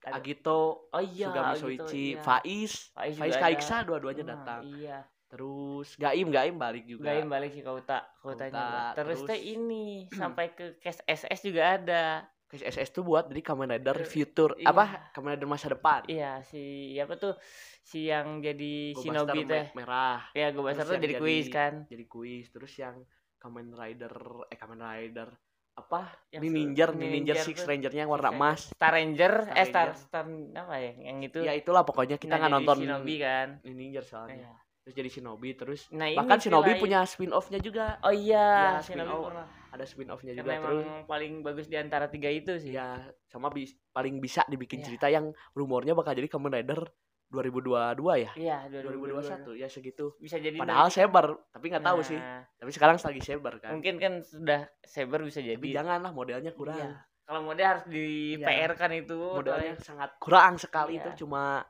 [0.01, 2.21] Ada- Agito Oh iya, Sugami gitu, Soichi iya.
[2.21, 3.35] Faiz Faiz Faiz.
[3.37, 4.99] Kaiksa dua-duanya Nah, datang Iya.
[5.27, 8.51] terus Gaim Gaim balik juga Gaim balik si Kauta, Kautanya.
[8.51, 8.81] Kauta, juga.
[8.95, 9.85] Terus terus- teh ini
[10.19, 12.25] sampai ke case SS juga ada.
[12.51, 14.67] Case SS tuh buat jadi Kamen Rider Eh, Future iya.
[14.67, 16.59] apa Kamen Rider masa depan Iya, si
[16.95, 17.33] apa tuh?
[17.81, 19.65] Si yang jadi Go Shinobi Buster teh.
[19.65, 21.73] me- merah Ya, gue Terus tuh jadi kuis kan.
[21.87, 22.99] jadi kuis terus yang
[23.37, 24.11] Kamen Rider
[24.45, 25.31] eh Kamen Rider
[25.71, 27.63] apa Yang Ninja Ninja Ninja Six.
[27.63, 29.87] Rangernya yang warna emas Star Ranger, Star eh Star.
[29.95, 30.91] Star apa ya?
[31.01, 31.39] Yang itu.
[31.41, 33.47] ya itulah pokoknya kita Nah, nggak nonton Shinobi kan.
[33.63, 34.53] Ninja soalnya Iya.
[34.83, 39.15] terus jadi Shinobi terus Nah, bahkan Shinobi punya spin offnya juga Oh iya, Iya, Shinobi
[39.23, 39.47] pernah.
[39.71, 42.71] Ada spin offnya juga terus paling bagus di antara tiga itu sih.
[42.71, 44.85] ya sama bis- paling bisa dibikin Iya.
[44.85, 46.83] cerita yang rumornya bakal jadi Kamen Rider
[47.31, 52.19] 2022 ya Iya, 2021 ya segitu Bisa jadi padahal nanti- Saber tapi nggak tahu sih
[52.19, 55.55] Nah, tapi sekarang lagi Saber kan Mungkin kan sudah Saber bisa jadi.
[55.55, 56.91] tapi janganlah modelnya kurang Iya.
[57.23, 58.43] kalau mode harus di Iya.
[58.43, 61.07] PR kan itu modalnya sangat kurang sekali Iya.
[61.07, 61.63] itu cuma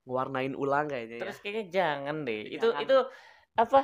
[0.00, 1.42] ngewarnain ulang kayaknya terus ya.
[1.42, 2.80] kayaknya jangan deh itu Jangan.
[2.80, 2.96] itu
[3.52, 3.80] apa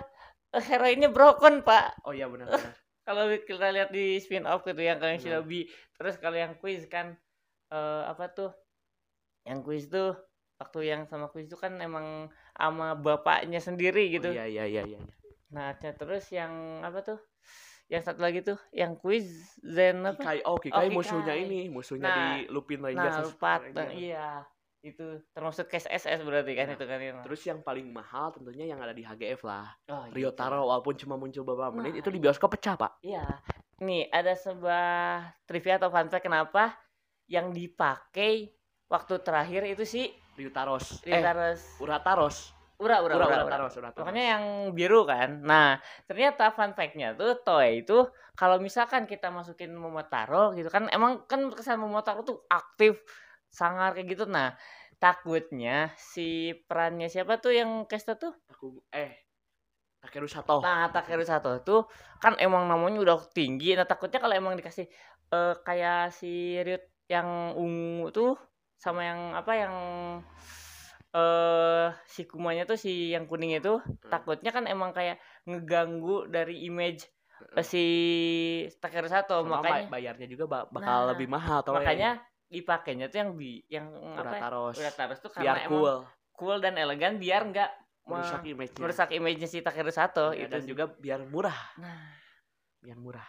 [0.49, 2.71] eh, heroinnya broken pak Oh iya benar-benar.
[3.07, 5.47] Kalau kita lihat di spin off gitu yang kalian Benar.
[5.47, 5.61] Shinobi
[5.95, 7.15] terus kalau yang quiz kan
[7.71, 8.51] eh apa tuh
[9.47, 10.19] yang quiz tuh
[10.59, 14.83] waktu yang sama quiz itu kan emang sama bapaknya sendiri gitu Oh, iya iya iya
[14.85, 15.01] iya.
[15.55, 17.19] nah terus yang apa tuh
[17.87, 21.47] yang satu lagi tuh yang quiz Zen apa Kikai oh Kikai Oh, musuhnya Kikai.
[21.47, 23.31] ini, musuhnya Nah, di Lupin Ranger.
[23.71, 24.43] nah iya
[24.85, 28.71] itu termasuk case SS berarti kan Nah, itu kan yang Terus yang paling mahal tentunya
[28.71, 29.73] yang ada di HGF lah.
[29.91, 33.03] oh, Ryotaro walaupun cuma muncul beberapa menit Nah, itu di bioskop pecah, Pak.
[33.03, 33.25] Iya.
[33.83, 34.87] Nih, ada sebuah
[35.45, 36.77] trivia atau fun fact kenapa
[37.27, 38.55] yang dipakai
[38.87, 41.03] waktu terakhir itu sih Ryutaros.
[41.03, 42.37] Eh, Ritaros Urataros.
[42.77, 43.45] Ura Ura Ura, Ura, Ura.
[43.49, 44.05] Urataros, Urataros.
[44.05, 44.45] Pokoknya yang
[44.77, 45.41] biru kan.
[45.41, 48.05] Nah, ternyata fun fact-nya tuh Toei itu
[48.37, 53.01] kalau misalkan kita masukin Momotaro gitu kan emang kan kesan Momotaro tuh aktif
[53.59, 54.25] sangar kayak gitu.
[54.37, 54.49] Nah,
[55.03, 55.77] takutnya
[56.13, 58.33] si perannya siapa tuh yang Kesta tuh?
[58.53, 59.13] aku eh
[60.03, 60.57] Takeru Sato.
[60.65, 61.81] Nah, Takeru Sato tuh
[62.23, 63.75] kan emang namanya udah tinggi.
[63.79, 64.87] Nah, takutnya kalau emang dikasih
[65.35, 67.29] eh, kayak si Ryut yang
[67.63, 68.31] ungu tuh
[68.77, 69.75] sama yang apa yang
[71.17, 73.81] eh si kumanya tuh si yang kuning itu
[74.13, 75.17] takutnya kan emang kayak
[75.49, 77.09] ngeganggu dari image
[77.57, 77.85] eh, si
[78.83, 83.11] Takeru Sato Sama makanya ba- bayarnya juga ba- bakal Nah, lebih mahal atau makanya dipakainya
[83.11, 84.77] tuh yang bi yang apa ya, Urataros.
[84.79, 85.97] Urataros tuh Biar karena emang cool,
[86.35, 87.71] cool dan elegan biar nggak
[88.07, 88.81] me- merusak image-nya.
[88.83, 92.15] merusak image-nya si Takeru Sato Ya, itu dan juga biar murah, nah
[92.79, 93.27] biar murah.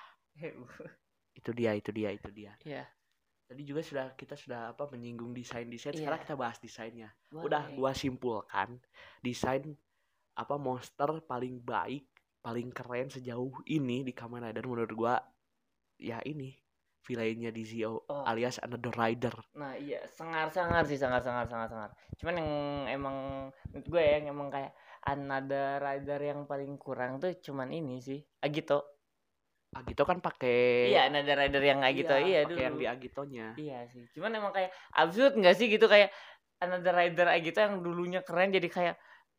[1.34, 2.54] Itu dia, itu dia, itu dia.
[2.62, 2.86] Iya.
[3.48, 5.98] Tadi juga sudah kita sudah apa menyinggung desain-desain.
[5.98, 6.06] Iya.
[6.06, 7.10] Sekarang kita bahas desainnya.
[7.34, 7.78] Udah boleh.
[7.80, 8.78] gua simpulkan
[9.26, 9.66] desain
[10.38, 12.06] apa monster paling baik,
[12.46, 15.16] paling keren sejauh ini di Kamen Rider menurut gua
[15.98, 16.54] ya ini
[17.02, 18.24] villainnya di Zio Oh.
[18.24, 19.36] alias Another Rider.
[19.56, 21.90] Nah iya sangar-sangar sih sangar-sangar sangar-sangar.
[22.18, 22.52] Cuman yang
[22.92, 23.16] emang
[23.72, 24.72] menurut gue ya, yang emang kayak
[25.04, 28.84] another rider yang paling kurang tuh cuman ini sih Agito.
[29.72, 32.60] Agito kan pakai Iya another rider yang Agito iya, pakai dulu.
[32.60, 33.48] yang di Agitonya.
[33.56, 34.04] Iya sih.
[34.16, 36.10] Cuman emang kayak absurd nggak sih gitu kayak
[36.60, 38.96] another rider Agito yang dulunya keren jadi kayak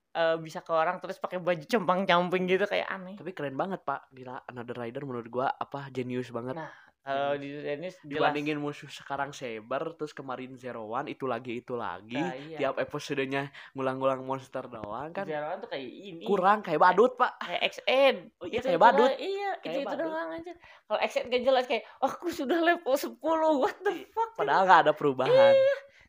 [0.08, 3.16] eh, bisa ke orang terus pakai baju compang-camping gitu kayak aneh.
[3.16, 4.08] Tapi keren banget, Pak.
[4.08, 6.56] Gila Another Rider menurut gua apa jenius banget.
[6.56, 6.72] Nah,
[7.08, 8.12] Kalau di tenis jelas.
[8.20, 12.20] Dibandingin musuh sekarang Saber terus kemarin Zero One itu lagi itu lagi.
[12.20, 12.58] Nah, iya.
[12.60, 15.24] Tiap episodenya ngulang-ngulang monster doang kan.
[15.24, 16.24] Zero One tuh kayak ini.
[16.28, 17.40] Kurang kayak badut, Pak.
[17.40, 19.08] kayak XN Oh iya, Itu- kayak badut.
[19.08, 19.16] doang.
[19.16, 20.52] iya Kayak itu itu doang aja
[20.84, 23.16] kalau XN gak jelas kayak oh, aku sudah level 10
[23.56, 25.54] what the fuck Padahal nggak ada perubahan.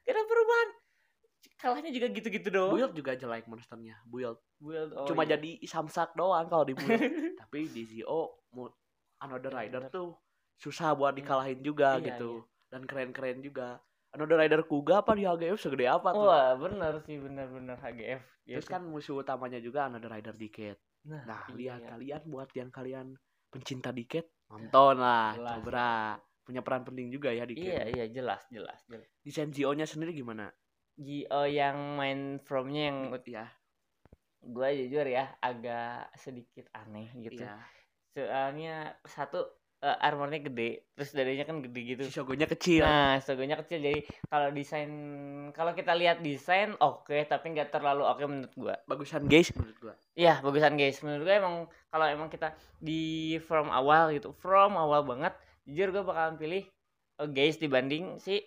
[0.03, 0.67] gak ada perubahan
[1.59, 3.99] kalahnya juga gitu-gitu doang Build juga jelek monsternya.
[4.07, 5.35] Build Build, oh cuma iya.
[5.35, 6.87] jadi samsak doang kalau di build.
[7.43, 8.43] Tapi di Zio
[9.19, 9.91] Another Rider Bener.
[9.91, 10.15] tuh
[10.59, 12.43] susah buat dikalahin juga Iya, gitu.
[12.67, 13.79] Dan keren-keren juga.
[14.09, 16.25] Another Rider Kuga apa di HGF segede apa tuh?
[16.25, 18.73] wah bener sih bener-bener HGF Terus gitu.
[18.73, 20.81] kan musuh utamanya juga Another Rider Decade.
[21.05, 21.55] nah, Nah, iya.
[21.55, 23.13] lihat kalian buat yang kalian
[23.47, 25.53] pencinta Decade, nonton lah, Jelas.
[25.61, 25.93] Cobra.
[26.41, 27.89] Punya peran penting juga ya iya Decade.
[27.93, 30.49] iya jelas jelas jelas Desain Zio-nya sendiri gimana?
[30.97, 33.45] Gio yang main fromnya yang Ya,
[34.41, 37.61] gue jujur ya agak sedikit aneh gitu iya.
[38.09, 42.83] soalnya satu eh, armornya gede terus dadanya kan gede gitu Si Shogunnya kecil.
[42.83, 44.91] Nah, segonya kecil jadi kalau desain
[45.55, 48.75] kalau kita lihat desain oke tapi nggak terlalu oke menurut gua.
[48.83, 49.95] Bagusan guys menurut gua.
[50.19, 50.99] Iya, bagusan guys.
[50.99, 51.55] Menurut gua emang
[51.87, 55.31] kalau emang kita di from awal gitu, from awal banget,
[55.63, 56.63] jujur gua bakalan pilih
[57.23, 58.43] eh, guys dibanding si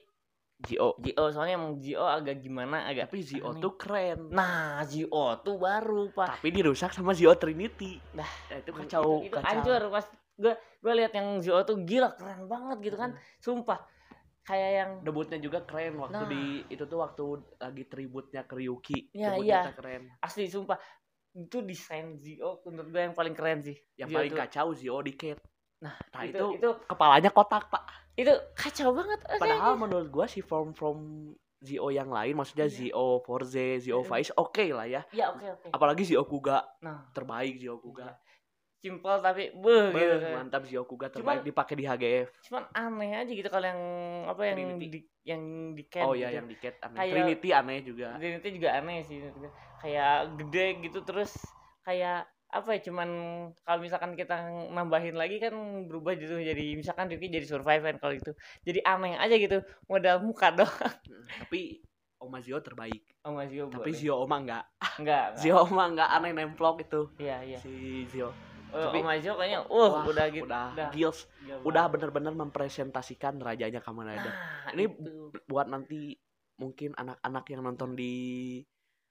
[0.62, 0.94] Zio.
[1.02, 3.58] Gio soalnya emang Gio agak gimana agak Tapi Zio aneh.
[3.58, 4.30] tuh keren.
[4.30, 6.38] Nah, Gio tuh baru, Pak.
[6.38, 7.98] Tapi dirusak sama Zio Trinity.
[8.14, 9.26] Nah, itu kacau.
[9.26, 9.48] itu, itu kacau.
[9.48, 10.06] hancur pas
[10.42, 13.14] gua gua lihat yang Gio tuh gila keren banget gitu kan.
[13.38, 13.78] Sumpah.
[14.42, 16.26] Kayak yang Debutnya juga keren waktu Nah.
[16.26, 17.24] di itu tuh waktu
[17.56, 18.98] lagi tributnya ke Ryuki.
[19.12, 19.72] Iya, Debutnya iya.
[19.72, 20.02] keren.
[20.18, 20.74] asli sumpah
[21.32, 24.96] itu desain Zio menurut gue yang paling keren sih Yang Zio paling tuh- kacau Zio
[25.00, 25.40] Decade.
[25.78, 27.84] nah, Nah, itu, itu, itu kepalanya kotak, Pak.
[28.12, 29.80] itu kacau banget Padahal kayaknya.
[29.80, 30.98] menurut gua si form from
[31.58, 32.90] Zio yang lain maksudnya Iya.
[32.90, 34.08] Zio Forze, Zio Iya.
[34.08, 35.02] Vice oke lah ya.
[35.10, 38.10] ya oke oke Apalagi Zio Kuga nah terbaik Zio Kuga.
[38.10, 38.14] iya.
[38.82, 40.32] Simple tapi beuh gitu kan.
[40.36, 42.28] mantap Zio Kuga Cuman- terbaik dipakai di HGF.
[42.42, 43.82] cuman aneh aja gitu kalau yang
[44.26, 44.86] apa yang Trinity.
[44.88, 45.42] di yang
[45.72, 46.36] di camp oh iya gitu.
[46.36, 46.96] yang Decade aneh.
[46.96, 48.08] Kayak- Trinity aneh juga.
[48.18, 49.18] Trinity juga aneh sih
[49.78, 51.30] kayak gede gitu terus
[51.80, 53.08] kayak apa ya cuman
[53.58, 54.36] kalau misalkan kita
[54.68, 59.16] nambahin lagi kan berubah gitu jadi misalkan Ricky jadi survive kan kalau itu jadi aneh
[59.16, 60.68] aja gitu modal muka doang
[61.02, 61.80] Mm, Tapi
[62.18, 63.02] Oma Zio terbaik.
[63.22, 64.64] oh masih Tapi Zio Oma enggak.
[64.94, 65.26] enggak, enggak.
[65.40, 67.00] Zio Oma enggak aneh nemplok itu.
[67.16, 67.72] iya iya Si
[68.06, 68.30] Zio.
[68.72, 70.44] Eh, Tapi- Om Ajo kayaknya uh Wah, udah gitu.
[70.48, 71.28] udah udah, gils.
[71.44, 74.32] Gila udah bener-bener mempresentasikan rajanya Kamen Rider.
[74.32, 75.28] Nah, Ini itu.
[75.44, 76.16] buat nanti
[76.56, 78.12] mungkin anak-anak yang nonton di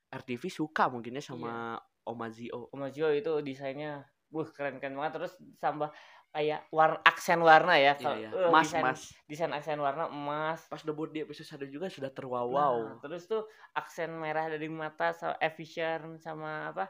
[0.10, 5.21] RTV suka mungkinnya sama Omazio Om Ajo itu desainnya Wuh keren keren banget.
[5.21, 5.91] Terus tambah
[6.31, 8.29] kayak warna aksen warna ya Iya, kalau iya.
[8.31, 9.01] eh, Mas, desain, mas.
[9.27, 12.75] desain aksen warna emas Pas debut di episode 1 juga sudah Nah, terwow-wow.
[13.03, 13.43] terus tuh
[13.75, 16.87] aksen merah dari mata sama efficient sama apa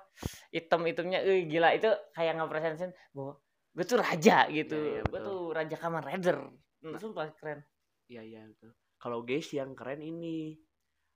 [0.49, 3.41] hitam-hitamnya eh gila itu kayak ngepresensin bahwa
[3.73, 6.37] gue tuh raja gitu Iya, iya, gue tuh raja Kamen Rider
[6.85, 7.65] nah, sumpah keren
[8.05, 8.75] Iya, iya betul.
[8.99, 10.59] Kalau guys yang keren ini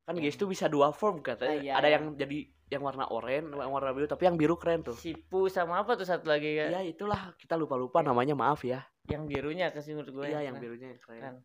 [0.06, 1.58] kan Yang- guys tuh bisa dua form katanya.
[1.58, 1.96] Ah, iya, Ada iya.
[1.98, 4.94] yang jadi yang warna oranye, yang warna biru, tapi yang biru keren tuh.
[4.94, 8.08] Sipu sama apa tuh satu lagi ya Iya, itulah kita lupa-lupa Iya.
[8.08, 8.86] namanya, maaf ya.
[9.06, 10.64] yang birunya ke sih menurut gue Iya, yang keren.
[10.64, 11.22] birunya yang keren.
[11.22, 11.36] Keren.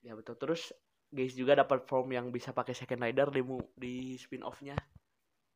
[0.00, 0.36] Ya betul.
[0.36, 0.72] Terus
[1.06, 4.72] guys juga dapat form yang bisa pakai second rider di mu- di spin off-nya.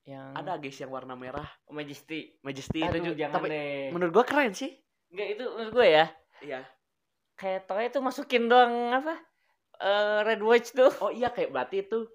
[0.04, 3.18] yang Ada guys yang warna merah, Majesty Majesty itu Aduh, juga.
[3.18, 4.70] jangan Tapi deh menurut gua keren sih.
[5.08, 6.06] enggak itu menurut gue ya
[6.38, 6.60] Iya.
[7.34, 9.18] kayak tau itu masukin doang apa
[9.78, 12.08] eh Red Watch tuh Oh iya kayak berarti itu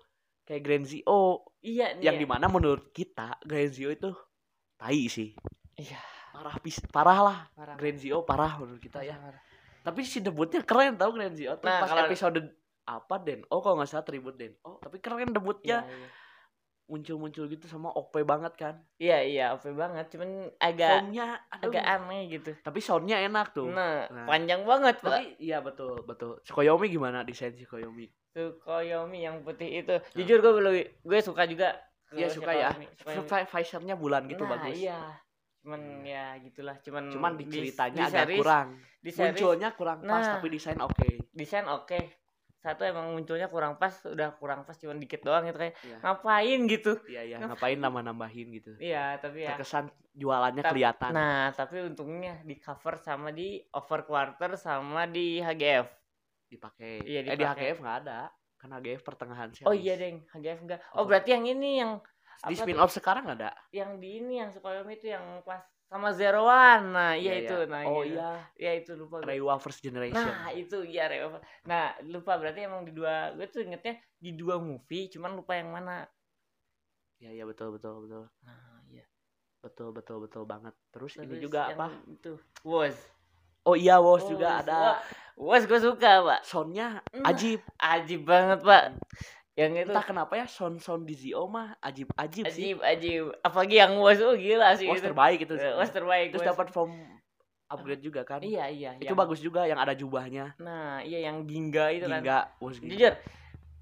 [0.43, 2.21] kayak Grand Zio iya nih yang ya.
[2.21, 4.09] di mana menurut kita Grand Zio itu
[4.75, 5.31] tai sih.
[5.75, 7.37] iya Parah pis parah lah.
[7.51, 9.13] parah Grand Zio parah menurut kita ya.
[9.13, 9.41] Parah.
[9.81, 12.39] Tapi si debutnya keren tau Grand Zio tuh Nah, pas kalau- episode
[12.83, 13.45] apa Den?
[13.47, 14.53] Oh kalau nggak salah tribute Den.
[14.61, 16.07] Oh tapi keren debutnya Iya, iya.
[16.91, 18.75] Muncul-muncul gitu sama OP banget kan.
[18.97, 20.27] Iya iya oke banget, cuman
[20.59, 21.71] agak Soundnya aduh.
[21.71, 22.51] agak aneh gitu.
[22.59, 23.71] Tapi soundnya enak tuh.
[23.71, 24.27] Nah, Nah.
[24.27, 25.07] panjang banget pak.
[25.15, 26.43] Tapi iya betul betul.
[26.43, 28.11] Tsukuyomi gimana desain Tsukuyomi?
[28.29, 31.79] Tsukuyomi yang putih itu, jujur gue belum, gue suka juga.
[32.11, 32.69] Iya suka ya.
[33.47, 34.75] Visornya bulan gitu nah, bagus.
[34.75, 34.99] Iya.
[35.61, 38.67] Cuman ya gitulah, cuman Cuman di di- ceritanya di agak series- kurang.
[38.99, 40.33] Di series, Munculnya kurang pas Nah.
[40.35, 41.07] tapi desain oke.
[41.31, 42.20] desain oke.
[42.61, 45.97] Satu emang munculnya kurang pas, udah kurang pas cuman dikit doang gitu kayak Iya.
[45.99, 46.93] ngapain gitu.
[47.03, 47.49] Iya iya Ngapain?
[47.49, 48.71] ngapain nambah-nambahin gitu.
[48.77, 51.09] Iya, tapi ya Terkesan jualannya Tapi- kelihatan.
[51.11, 55.89] Nah, tapi untungnya di cover sama di over quarter sama di HGF.
[56.47, 56.99] dipakai.
[57.01, 57.41] Iya, Eh di.
[57.41, 58.27] HGF nggak ada.
[58.55, 59.63] Kan HGF pertengahan sih.
[59.63, 60.79] Oh iya, Deng, HGF enggak.
[60.93, 61.97] Oh, berarti yang ini yang
[62.43, 63.55] Di spin off sekarang ada.
[63.71, 66.85] yang di ini yang Tsukuyomi itu yang pas sama Zero One.
[66.89, 67.57] Nah, iya, Iya, itu.
[67.57, 67.67] iya.
[67.67, 68.15] Nah, Oh gitu.
[68.15, 68.31] iya.
[68.55, 69.27] Iya, itu lupa gue.
[69.27, 70.23] Reiwa First Generation.
[70.23, 71.43] Nah, itu iya Rewa.
[71.67, 75.67] Nah, lupa berarti emang di dua gue tuh ingetnya di dua movie, cuman lupa yang
[75.67, 76.07] mana.
[77.19, 78.23] Iya iya betul betul betul.
[78.41, 79.03] Nah, iya.
[79.59, 80.73] Betul betul betul banget.
[80.89, 81.87] Terus, ini Terus juga yang apa?
[82.07, 82.33] Itu.
[82.63, 82.95] Was.
[83.61, 84.61] Oh iya Wos juga Was.
[84.65, 84.79] ada.
[85.37, 86.41] Was gue suka, Pak.
[86.47, 87.59] Soundnya Nah, ajib.
[87.77, 88.95] Ajib banget, Pak.
[89.51, 92.71] Yang itu Entah kenapa ya sound sound di Zio mah ajib ajib, sih.
[92.71, 93.23] ajib, ajib.
[93.43, 95.03] Apalagi yang Was, oh gila sih itu.
[95.03, 95.53] terbaik itu.
[95.59, 96.31] Eh, Was terbaik.
[96.31, 96.51] Terus Was.
[96.55, 96.95] dapat form
[97.67, 98.39] upgrade juga kan.
[98.39, 98.91] Iya, iya.
[98.95, 100.55] Itu yang- bagus juga yang ada jubahnya.
[100.55, 102.19] Nah, iya yang Ginga itu kan.
[102.19, 102.91] Hingga Wos Ginga.
[102.91, 103.13] Jujur,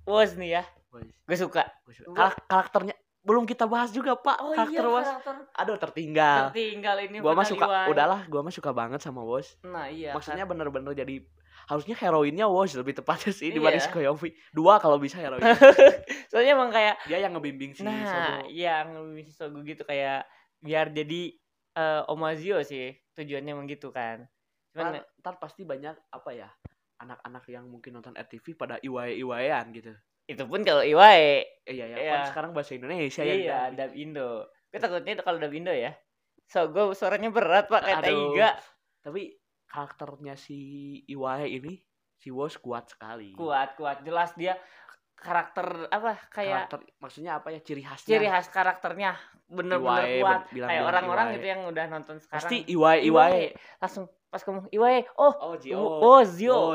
[0.05, 0.63] Was nih ya,
[1.25, 1.63] gue suka.
[1.85, 2.13] Gua suka.
[2.13, 4.37] Karak- karakternya belum kita bahas juga Pak.
[4.41, 5.05] Oh karakter iya, Wos.
[5.05, 6.49] karakter Aduh tertinggal.
[6.49, 9.53] tertinggal ini gua mah suka udahlah gua mah suka banget sama Wos.
[9.61, 10.17] Nah, iya.
[10.17, 10.49] Maksudnya kan.
[10.49, 11.21] bener-bener jadi
[11.69, 13.93] harusnya heroinnya Wos lebih tepatnya sih dibanding Iya.
[13.93, 14.29] Tsukuyomi.
[14.49, 15.37] Dua kalau bisa heroin.
[16.33, 18.49] Soalnya emang kayak Dia yang ngebimbing si nah, Sogo.
[18.49, 20.25] iya ngebimbing si Sogo gitu kayak
[20.59, 21.21] biar jadi
[21.77, 22.89] eh, Omazio sih.
[23.13, 24.25] Tujuannya emang gitu kan.
[24.73, 26.49] Cuman Ntar, ntar pasti banyak apa ya
[26.97, 29.93] anak-anak yang mungkin nonton RTV pada iwae-iwaean gitu.
[30.25, 32.11] itu pun kalau Iwae Eh, iya ya, Iya.
[32.13, 33.33] kan sekarang bahasa Indonesia ya.
[33.33, 34.45] iya, dub Indo.
[34.69, 35.97] Gue takutnya kalau dub Indo ya.
[36.45, 38.01] Sogo suaranya berat, Pak, kayak.
[38.03, 38.49] Taiga.
[39.01, 39.38] Tapi
[39.69, 40.57] karakternya si
[41.05, 41.77] Iwae ini
[42.17, 43.31] si Wos kuat sekali.
[43.31, 44.01] Kuat, kuat.
[44.03, 44.57] Jelas dia
[45.19, 48.09] karakter apa kayak Karakter maksudnya apa ya ciri khasnya?
[48.17, 49.15] ciri khas karakternya.
[49.49, 50.41] Bener-bener Iwae, kuat.
[50.51, 52.39] bilang- kayak orang-orang gitu yang udah nonton sekarang.
[52.43, 52.99] Pasti Iwae.
[53.05, 53.43] Iwae.
[53.77, 54.99] langsung pas kamu Iwae.
[55.17, 55.77] Oh Oh, oh, Zio.
[55.79, 56.21] Oh,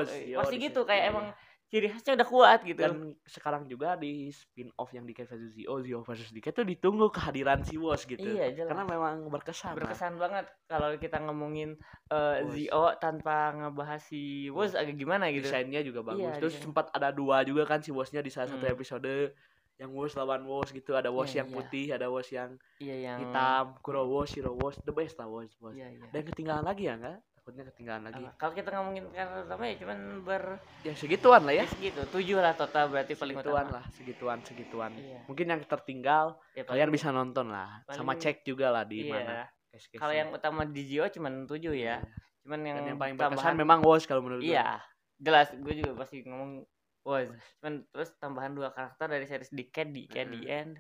[0.03, 1.27] Zio pasti gitu kayak iya, emang
[1.75, 5.83] ciri khasnya udah kuat gitu dan sekarang juga di spin off yang Diket versus Zio,
[5.83, 8.23] Zio versus Diket tuh ditunggu kehadiran si Wos gitu.
[8.23, 9.75] iya jelas Karena memang berkesan.
[9.75, 9.83] lah.
[9.83, 11.75] berkesan banget kalau kita ngomongin
[12.07, 12.55] Wos.
[12.55, 16.23] Zio tanpa ngebahas si Wos agak gimana gitu Desainnya juga bagus.
[16.23, 16.65] Iya, Terus desain.
[16.65, 18.71] sempat ada dua juga kan si Wosnya di salah satu Hmm.
[18.73, 19.35] episode
[19.75, 20.95] yang Wos lawan Wos gitu.
[20.95, 21.57] Ada Wos Iya, yang iya.
[21.59, 25.51] putih, ada Wos yang iya yang hitam, Kuro Wos, Shiro Wos, the best lah Wos.
[25.59, 25.75] Wos.
[25.75, 27.19] iya iya Dan ketinggalan lagi ya enggak?
[27.45, 28.25] Takutnya ketinggalan lagi.
[28.41, 30.43] Kalau kita ngomongin karakter utama ya cuman ber
[30.81, 31.61] Ya segituan lah ya.
[31.61, 34.91] ya segitu tujuh lah total berarti paling Segituan utama lah, segituan, segituan.
[34.97, 35.21] Iya.
[35.29, 37.85] Mungkin yang tertinggal Ya, kalian paling- bisa nonton lah.
[37.87, 39.13] Sama paling- cek juga lah di iya.
[39.13, 39.45] mana.
[39.77, 42.01] Kalau yang utama di Zio cuman tujuh ya.
[42.01, 42.09] Iya.
[42.41, 44.49] Cuman yang, Dan yang paling tambahan- berkesan memang Wos kalau menurut gue.
[44.49, 44.81] Iya.
[45.15, 46.65] Jelas, gue juga pasti ngomong
[47.05, 47.29] was.
[47.61, 49.69] Cuman terus tambahan dua karakter dari series di
[50.09, 50.49] at the Mm-mm.
[50.49, 50.73] end.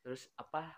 [0.00, 0.70] Terus apa?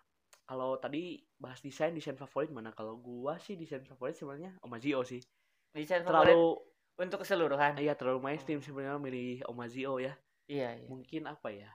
[0.44, 5.20] kalau tadi bahas desain desain favorit mana kalau gua sih desain favorit sebenarnya Omazio sih
[5.72, 6.60] desain favorit terlalu
[7.00, 8.64] untuk keseluruhan iya terlalu mainstream oh.
[8.64, 10.14] sebenarnya milih Omazio ya
[10.46, 10.86] iya, iya.
[10.86, 11.70] mungkin apa ya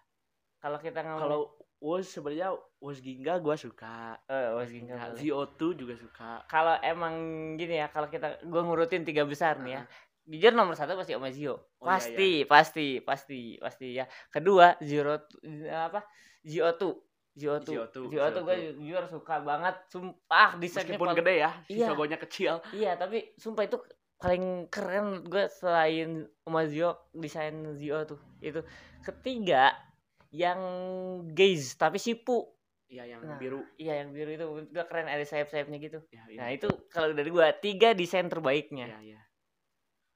[0.60, 1.42] kalau kita ngomong kalau
[1.80, 2.52] Woz sebenarnya
[2.84, 4.20] Woz Ginga gua suka.
[4.28, 5.16] Oh, Woz Ginga.
[5.16, 6.44] Zio nah, tuh juga suka.
[6.52, 7.16] Kalau emang
[7.56, 9.82] gini ya, kalau kita gua ngurutin tiga besar nih ya.
[9.84, 9.86] Ah.
[10.30, 11.56] Jujur nomor satu pasti Omazio.
[11.80, 12.46] Oh, iya, pasti, iya, iya.
[12.46, 14.06] pasti, pasti, pasti ya.
[14.28, 15.24] Kedua Zero
[15.72, 16.04] apa?
[16.44, 17.00] Zio tuh.
[17.38, 21.20] Zio tuh, Zio tuh gue jujur suka banget, sumpah desainnya meskipun paling...
[21.24, 21.88] gede ya, iya.
[21.92, 22.54] logonya kecil.
[22.76, 23.78] Iya, tapi sumpah itu
[24.20, 28.60] paling keren gue selain sama Zio desain Zio tuh itu
[29.00, 29.72] ketiga
[30.36, 30.60] yang
[31.32, 33.62] gaze tapi sipu Iya yang nah, biru.
[33.78, 36.02] Iya yang biru itu gue keren ada sayap-sayapnya gitu.
[36.10, 36.40] Ya, iya.
[36.42, 38.90] Nah itu kalau dari gue tiga desain terbaiknya.
[38.90, 39.20] Iya iya.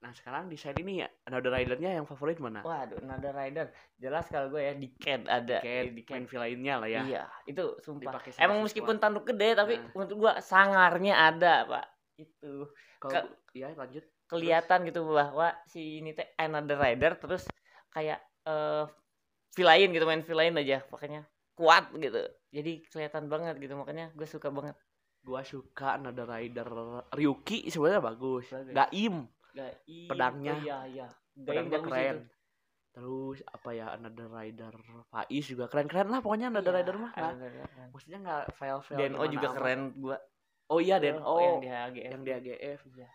[0.04, 2.60] Nah, sekarang desain ini ya, Another Rider-nya yang favorit mana?
[2.60, 3.72] Waduh, Nada Rider.
[3.96, 5.64] Jelas kalau gue ya di CAD ada.
[5.64, 7.00] Kayak di main villainnya lah ya.
[7.08, 8.20] Iya, itu sumpah.
[8.36, 9.88] Emang meskipun tanduk gede tapi Nah.
[9.96, 11.86] menurut gua sangarnya ada, Pak.
[12.20, 12.68] Itu
[13.00, 14.04] Kalau Ka- iya lanjut.
[14.28, 17.48] kelihatan gitu bahwa si ini teh Another Rider terus
[17.88, 18.84] kayak eh
[19.56, 21.24] villain gitu main villain aja makanya
[21.56, 22.28] kuat gitu.
[22.52, 24.76] Jadi kelihatan banget gitu makanya gue suka banget.
[25.24, 26.68] Gua suka Another Rider
[27.12, 28.52] Ryuki sebenarnya bagus.
[28.52, 28.72] Bagus.
[28.76, 30.52] Gaim, Gai- Pedangnya.
[30.52, 31.06] Oh, iya iya.
[31.32, 32.16] Pedangnya keren.
[32.16, 32.32] itu.
[32.90, 34.74] Terus apa ya Another Rider
[35.08, 37.10] Faiz juga keren-keren lah pokoknya Another Iya, Rider mah.
[37.10, 37.34] keren.
[37.90, 39.56] Maksudnya nggak file-file Deno gimana juga amat.
[39.56, 40.16] keren gua.
[40.66, 42.10] Oh iya Deno yang di HGF.
[42.10, 42.80] yang di AGF.
[42.92, 43.10] Iya.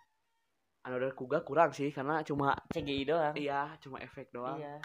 [0.81, 3.35] Another Kuga kurang sih karena cuma CGI doang.
[3.35, 4.55] iya cuma efek doang.
[4.57, 4.79] Iya.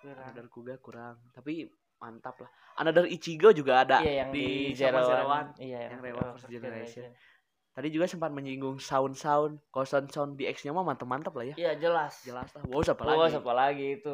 [0.00, 0.24] kurang.
[0.24, 1.16] Another Kuga kurang.
[1.30, 2.50] Tapi mantap lah.
[2.76, 5.26] Another Ichigo juga ada Iya yang di, di, Zero One.
[5.26, 5.48] One.
[5.58, 7.04] Iya yang yang Rewa Rewa First First Generation.
[7.06, 7.39] Generation.
[7.70, 9.62] Tadi juga sempat menyinggung sound-sound.
[9.70, 11.54] Kalau sound-sound di X-nya mah mantap-mantap lah ya.
[11.54, 12.18] Iya jelas.
[12.26, 12.62] Jelas lah.
[12.66, 13.32] Wow, siapa Oh, lagi?
[13.38, 14.12] siapa lagi itu?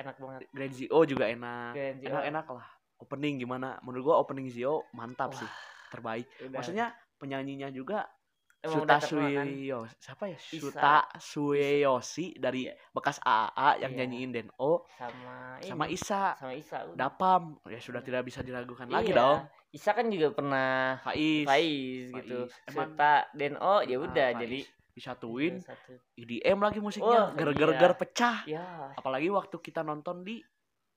[0.00, 0.40] Enak banget.
[0.52, 1.72] Grand Zio juga enak.
[1.76, 2.08] Grand Zio.
[2.08, 2.66] Enak-enak lah.
[3.00, 3.80] Opening gimana?
[3.84, 5.50] Menurut gua opening Zio mantap Wah, sih.
[5.92, 6.26] Terbaik.
[6.40, 6.56] Udah.
[6.60, 6.86] Maksudnya
[7.20, 8.08] penyanyinya juga
[8.60, 9.02] Emang Suta kan?
[9.02, 10.36] Sueyo siapa ya?
[10.36, 10.60] Isa.
[10.60, 12.76] Suta Sueyoshi dari Iya.
[12.92, 13.98] bekas AAA yang Iya.
[13.98, 16.76] nyanyiin Deno sama sama ini, Isa sama Isa.
[16.84, 16.96] udah.
[16.98, 19.16] Dapam ya sudah tidak bisa diragukan lagi Iya.
[19.16, 19.38] dong
[19.70, 22.52] Isa kan juga pernah Faiz Faiz gitu.
[22.66, 25.96] Emang- Suta Deno ya Ah, udah jadi disatuin satu.
[26.14, 27.96] EDM lagi Wah, musiknya ger-ger-ger iya.
[27.96, 28.66] pecah Ya.
[28.92, 30.42] apalagi waktu kita nonton di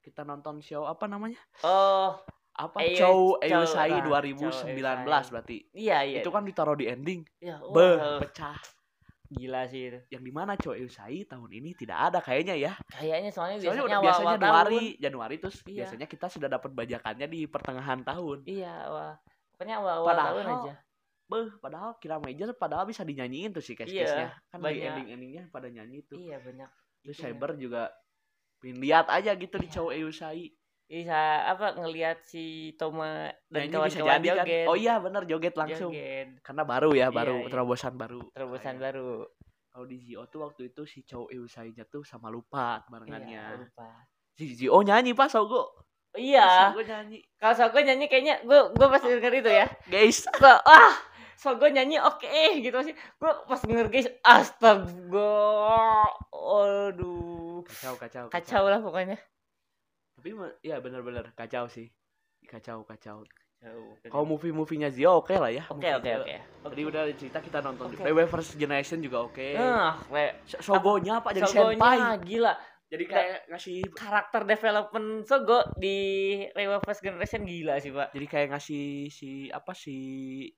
[0.04, 2.19] kita nonton show apa namanya Oh,
[2.54, 5.30] apa show Chow- Eusai nah, 2019 Chow Eusai.
[5.34, 6.22] berarti iya iya.
[6.22, 8.58] itu kan ditaruh di ending ya, beh wah, pecah
[9.28, 10.00] gila sih itu.
[10.10, 13.82] yang di mana Chow Eusai tahun ini tidak ada kayaknya ya Kayaknya soalnya soalnya biasanya
[13.84, 15.02] udah awal, biasa awal Januari tahun.
[15.02, 15.76] Januari terus Iya.
[15.82, 19.13] biasanya kita sudah dapat bajakannya di pertengahan tahun Iya, wah.
[19.50, 20.74] Pokoknya awal-awal Padahal tahun aja.
[21.24, 24.86] beh padahal kira major padahal bisa dinyanyiin tuh sih Iya, case-case-nya kan di banyak.
[24.86, 26.70] ending-endingnya pada nyanyi tuh Iya, banyak.
[27.02, 27.89] terus cyber juga
[28.62, 29.74] lihat aja gitu di Iya.
[29.74, 30.54] Chow Eusai
[30.86, 32.43] bisa apa ngelihat si
[32.76, 34.65] Toma dan Nyanyi bisa kawan-kawan kan joget.
[34.67, 36.28] oh iya bener joget langsung Joget.
[36.39, 37.50] karena baru ya Iya, baru iya.
[37.50, 39.12] terobosan baru Terobosan Kayak- baru.
[39.67, 43.43] kalau di Zio tuh waktu itu si Chow Eusai nya tuh sama lupa Iya, barengannya
[43.60, 43.89] lupa.
[44.32, 45.74] si Zio nyanyi pas Sogo
[46.13, 49.65] Iya, Sogo nyanyi kalau Sogo nyanyi kayaknya gue gue pas denger itu ya.
[49.88, 50.93] guys So, ah,
[51.34, 52.30] Sogo nyanyi oke
[52.62, 52.93] gitu sih.
[53.17, 55.34] Gue pas denger guys, astaga.
[56.30, 57.65] Aduh.
[57.65, 59.17] kacau kacau Kacau lah pokoknya.
[60.13, 60.30] Tapi
[60.62, 61.89] ya bener-bener kacau sih
[62.45, 63.26] kacau kacau
[63.63, 66.04] Oke, kalau movie-movienya Zio oke lah ya oke, oke.
[66.04, 66.28] Zio.
[66.67, 68.04] Tadi udah cerita kita nonton Oke.
[68.04, 69.56] PW First Generation juga oke.
[69.56, 71.80] Nah, kayak Sogonya apa jadi senpai.
[71.80, 72.54] Sogonya gila.
[72.91, 75.97] Jadi kayak ngasih Karakter development Sogo di
[76.52, 78.12] Rewa First Generation gila sih, Pak.
[78.12, 79.95] jadi kayak ngasih si apa si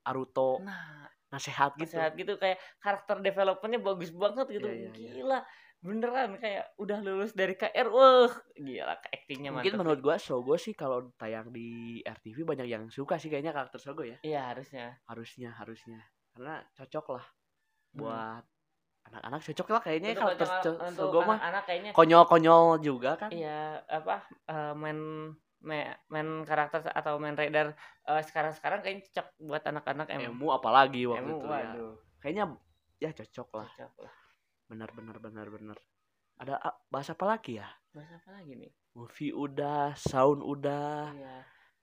[0.02, 1.94] Aruto Nah, nasehat gitu.
[1.94, 4.66] sehat gitu kayak karakter developmentnya bagus banget gitu.
[4.68, 5.12] Iya, iya, iya.
[5.22, 5.38] gila.
[5.86, 7.86] Beneran kayak udah lulus dari KR.
[7.86, 8.26] Wah,
[8.58, 9.80] gila actingnya Mungkin mantap.
[9.86, 14.02] menurut gua Sogo sih kalau tayang di RTV banyak yang suka sih kayaknya karakter Sogo
[14.02, 14.18] ya.
[14.26, 14.98] Iya, harusnya.
[15.06, 16.02] Harusnya harusnya.
[16.34, 17.24] Karena cocok lah
[17.94, 18.02] Hmm.
[18.02, 18.44] buat
[19.06, 23.30] anak-anak cocok lah kayaknya Untuk karakter untuk Sogo mah kayaknya konyol-konyol juga kan.
[23.30, 24.98] iya apa eh, main
[25.62, 27.72] me- main karakter atau main rider
[28.04, 30.34] eh, sekarang-sekarang kayaknya cocok buat anak-anak emang.
[30.34, 31.54] Emu apalagi waktu Emu, itu ya.
[31.54, 32.44] waduh, Kayaknya
[32.98, 33.68] ya cocok lah.
[33.70, 34.14] cocok lah.
[34.66, 35.78] Benar benar benar benar.
[36.36, 37.68] Ada ah, bahasa apa lagi ya?
[37.94, 38.72] Bahas apa lagi nih?
[38.92, 41.36] Movie udah, sound udah, Iya.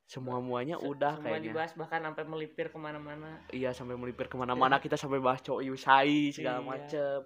[0.06, 1.46] semua muanya Se- udah semua kayaknya.
[1.50, 3.42] dibahas bahkan sampai melipir ke mana-mana.
[3.50, 6.68] Iya sampai melipir ke mana-mana kita sampai bahas Chou Yusai segala Iya.
[6.68, 7.18] macem.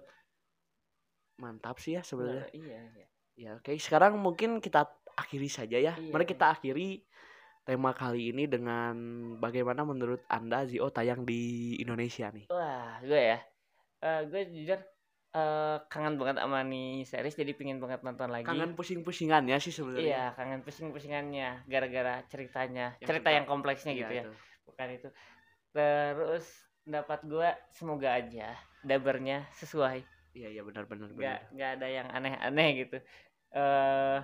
[1.38, 2.48] Mantap sih ya sebenarnya.
[2.50, 3.06] Iya, iya.
[3.38, 5.94] Ya oke sekarang mungkin kita akhiri saja ya.
[5.94, 6.10] Iya.
[6.10, 7.02] Mari kita akhiri
[7.62, 8.96] tema kali ini dengan
[9.36, 12.48] bagaimana menurut anda Zio tayang di Indonesia nih.
[12.48, 13.38] Wah, gue ya.
[14.00, 14.78] Eh, gue jujur
[15.38, 18.42] eh, kangen banget sama nih series jadi pingin banget nonton lagi.
[18.42, 20.02] Kangen pusing-pusingannya sih sebenarnya.
[20.02, 24.22] Iya, kangen pusing-pusingannya gara-gara ceritanya, Yang cerita yang kompleksnya Iya, gitu ya.
[24.26, 24.32] itu.
[24.66, 25.08] Bukan itu.
[25.70, 26.46] Terus
[26.82, 28.48] pendapat gue semoga aja
[28.82, 30.02] dabernya sesuai.
[30.32, 32.98] Iya iya benar benar nggak nggak ada yang aneh-aneh gitu.
[33.52, 34.18] Eh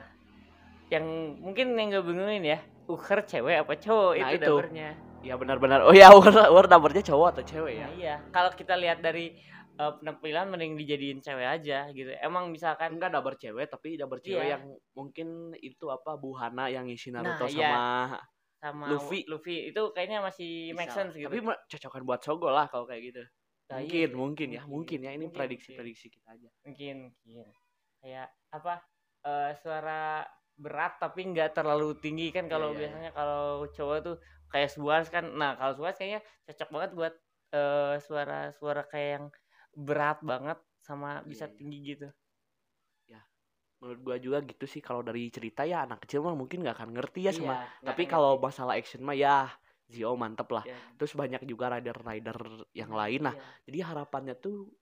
[0.93, 1.05] yang
[1.41, 4.55] mungkin yang gue bingungin ya, uher cewek apa cowok Nah, itu, itu.
[4.61, 4.91] dapurnya.
[5.25, 8.15] ya benar-benar oh ya war war dapurnya cowok atau cewek ya Nah, iya.
[8.29, 9.33] Kalau kita lihat dari
[9.75, 12.11] eh, penampilan mending dijadiin cewek aja gitu.
[12.19, 14.53] Emang misalkan enggak dapur cewek tapi dapur cewek Iya.
[14.59, 14.65] yang
[14.95, 17.71] mungkin itu apa buhana yang ngisi Nah, Naruto iya.
[17.71, 17.83] sama
[18.65, 19.29] sama Luffy.
[19.29, 21.05] Luffy itu kayaknya masih make bisa.
[21.05, 21.29] sense gitu.
[21.29, 23.23] tapi cocokan buat Sogo lah kalau kayak gitu
[23.65, 27.47] Nah, iya mungkin sih, mungkin ya mungkin ya ini Mungkin, prediksi-prediksi kita aja mungkin mungkin
[28.01, 28.75] kayak apa
[29.25, 30.21] eh, suara
[30.55, 34.17] berat tapi nggak terlalu tinggi kan kalau Iya, iya, biasanya kalau cowok tuh
[34.49, 37.15] kayak Suars kan nah kalau Suars kayaknya cocok banget buat
[37.53, 39.27] eh, suara suara kayak yang
[39.77, 41.59] berat banget sama bisa Iya, iya.
[41.59, 42.09] tinggi gitu.
[43.85, 44.81] Menurut gua juga gitu sih.
[44.81, 47.89] Kalau dari cerita ya anak kecil mah mungkin nggak akan ngerti ya sama Iya, nggak
[47.93, 49.53] tapi kalau masalah action mah ya
[49.93, 50.65] Zio mantep lah.
[50.65, 52.39] Ya, terus banyak juga rider-rider
[52.73, 53.21] yang lain.
[53.29, 53.45] Nah iya.
[53.69, 54.73] jadi harapannya tuh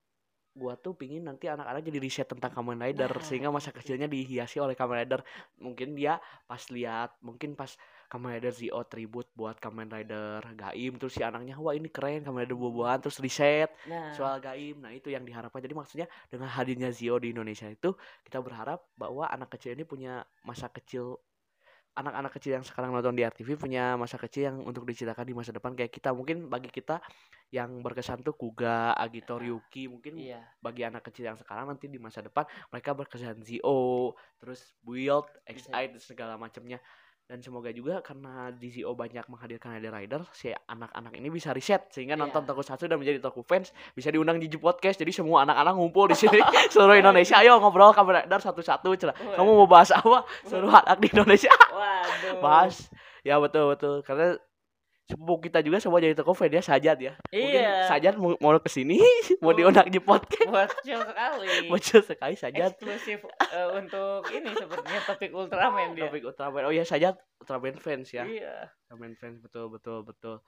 [0.55, 3.83] gua tuh pingin nanti anak-anak jadi riset tentang Kamen Rider Nah, sehingga masa itu.
[3.83, 5.21] kecilnya dihiasi oleh Kamen Rider.
[5.59, 7.75] Mungkin dia pas lihat mungkin pas
[8.13, 11.01] Kamen Rider Zio tribute buat Kamen Rider Gaim.
[11.01, 13.01] Terus si anaknya wah ini keren Kamen Rider buah-buahan.
[13.01, 14.13] Terus riset nah.
[14.13, 14.85] soal Gaim.
[14.85, 15.65] Nah itu yang diharapkan.
[15.65, 20.21] Jadi maksudnya dengan hadirnya Zio di Indonesia itu kita berharap bahwa anak kecil ini punya
[20.45, 21.17] masa kecil
[21.93, 25.53] anak-anak kecil yang sekarang nonton di RTV punya masa kecil yang untuk diceritakan di masa
[25.53, 25.77] depan.
[25.77, 27.05] Kayak kita mungkin bagi kita
[27.53, 30.41] yang berkesan tuh Kuga, Agito, Ryuki mungkin iya.
[30.65, 35.29] bagi anak kecil yang sekarang nanti di masa depan mereka berkesan Zio terus Build.
[35.45, 36.81] XI dan segala macamnya
[37.33, 42.13] dan semoga juga karena Zio banyak menghadirkan ada rider si anak-anak ini bisa riset sehingga
[42.13, 42.29] Iya.
[42.29, 45.01] nonton Tokusatsu dan menjadi Toku fans bisa diundang di podcast.
[45.01, 46.37] Jadi semua anak-anak ngumpul di sini
[46.77, 47.41] seluruh Indonesia.
[47.41, 49.17] Ayo ngobrol Kamen Rider satu-satu cerah.
[49.17, 50.29] Kamu mau bahas apa?
[50.45, 51.49] Seluruh anak di Indonesia.
[51.73, 52.45] Waduh.
[52.45, 52.93] Bahas.
[53.25, 54.05] Ya betul betul.
[54.05, 54.37] Karena
[55.13, 57.13] sepupu kita juga semua jadi fan ya Sajat ya.
[57.29, 57.85] Mungkin iya.
[57.87, 58.97] Sajat mau, mau ke sini
[59.45, 60.73] mau diundang di podcast.
[60.73, 61.49] Bocil sekali.
[61.71, 66.09] Bocil sekali Sajat eksklusif eh, untuk ini sepertinya topik Ultraman dia.
[66.09, 66.65] Topik Ultraman.
[66.65, 68.25] Oh ya Sajat Ultraman fans ya.
[68.25, 68.73] Iya.
[68.89, 70.41] Ultraman fans betul betul betul.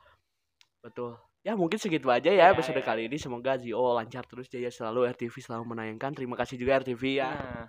[0.80, 2.86] Betul ya mungkin segitu aja ya Ya, episode ya.
[2.88, 7.02] kali ini semoga Zio lancar terus jaya selalu RTV selalu menayangkan terima kasih juga RTV
[7.20, 7.68] ya Nah,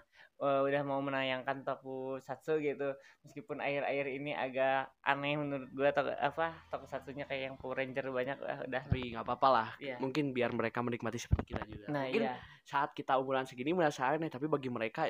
[0.68, 2.92] udah mau menayangkan tokusatsu gitu.
[3.24, 8.38] Meskipun akhir-akhir ini agak aneh menurut gua tok apa tokusatsunya kayak yang Power Ranger banyak
[8.44, 8.82] ah, udah.
[8.84, 9.96] tapi nggak apa-apa lah Iya.
[10.00, 12.36] mungkin biar mereka menikmati seperti kita juga Nah, mungkin iya.
[12.68, 15.08] saat kita umuran segini merasa aneh tapi bagi mereka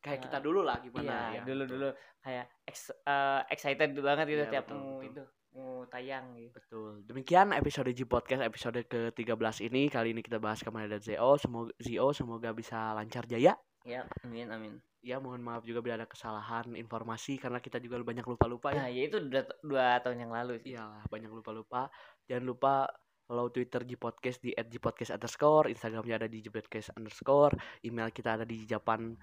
[0.00, 1.88] kayak Nah, kita dulu lah gimana Iya, ya dulu-dulu
[2.20, 5.08] kayak ex- eh, excited banget gitu Iya, tiap betul, mau betul.
[5.12, 5.22] itu
[5.56, 6.52] mau tayang gitu.
[6.52, 6.92] Betul.
[7.08, 9.88] Demikian episode G Podcast episode ke-13 ini.
[9.88, 11.40] Kali ini kita bahas Kamen Rider Zio.
[11.40, 13.56] Semoga Zio semoga bisa lancar jaya.
[13.88, 14.74] Ya, amin amin.
[15.00, 18.82] Ya, mohon maaf juga bila ada kesalahan informasi karena kita juga banyak lupa-lupa ya.
[18.84, 20.74] Nah, ya itu udah t- dua tahun yang lalu sih.
[20.74, 21.86] Iyalah, banyak lupa-lupa.
[22.26, 22.90] Jangan lupa
[23.26, 27.54] follow Twitter G Podcast di @gpodcast underscore, Instagramnya ada di gpodcast underscore,
[27.86, 29.14] email kita ada di Japan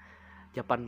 [0.54, 0.82] Japan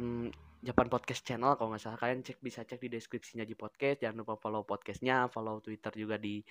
[0.66, 1.97] Japan Podcast Channel kalau nggak salah.
[1.97, 4.05] Kalian cek bisa cek di deskripsinya G Podcast.
[4.05, 6.41] Jangan lupa follow podcastnya follow Twitter juga di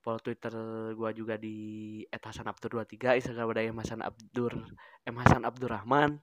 [0.00, 0.52] follow Twitter
[0.96, 4.52] gua juga di @hasanabdur23 Instagram ada Hasan Abdur
[5.04, 6.16] M Hasan Abdurrahman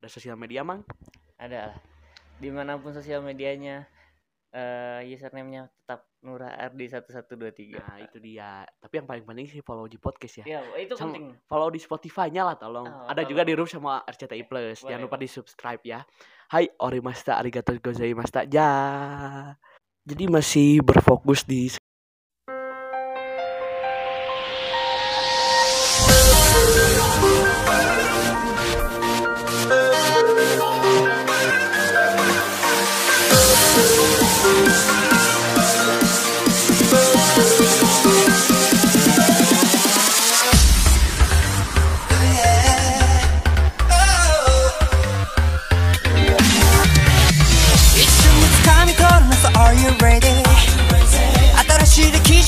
[0.00, 0.80] ada sosial media mang?
[1.36, 1.76] Ada.
[2.40, 3.84] Di mana pun sosial medianya
[4.50, 7.78] eh username-nya tetap Nura Ardi 1123.
[7.80, 11.14] nah itu dia tapi yang paling penting sih follow G Podcast ya Ya, itu Sama-
[11.14, 11.38] penting.
[11.46, 12.84] follow di Spotify-nya lah tolong.
[12.84, 13.30] Oh, Ada tolong.
[13.30, 14.82] juga di Room sama RCTI Plus.
[14.82, 16.02] Jangan lupa di subscribe ya.
[16.50, 18.50] Hai, orimasta arigatou gozaimashita.
[18.50, 18.70] Ja.
[20.02, 21.70] Jadi masih berfokus di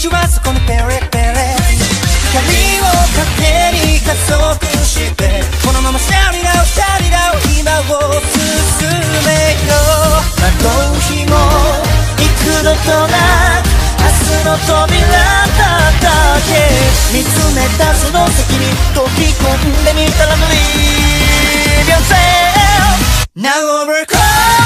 [0.03, 1.55] しはそこにペレペレ
[2.34, 2.42] 光
[2.82, 8.90] を糧に加速してこのままシャリラをシャリラを今を進
[9.22, 10.59] めよう惑
[10.90, 11.38] う日も
[12.18, 12.26] 幾
[12.66, 13.70] 度となく
[14.03, 15.07] 明日の扉
[15.55, 15.70] 叩
[16.50, 16.66] け
[17.14, 24.61] 見つめたその先に飛び込んでみたら Believe yourself Now we're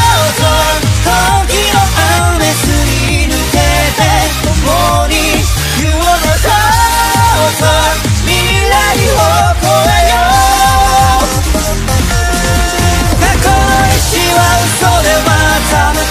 [5.17, 5.41] 共に
[5.81, 7.81] You are closer
[8.27, 8.37] 未
[8.69, 9.25] 来を
[9.57, 11.25] 越えよう。
[13.21, 13.57] 過去の
[13.97, 14.05] 石
[14.35, 15.29] は嘘では
[15.73, 16.06] ダメ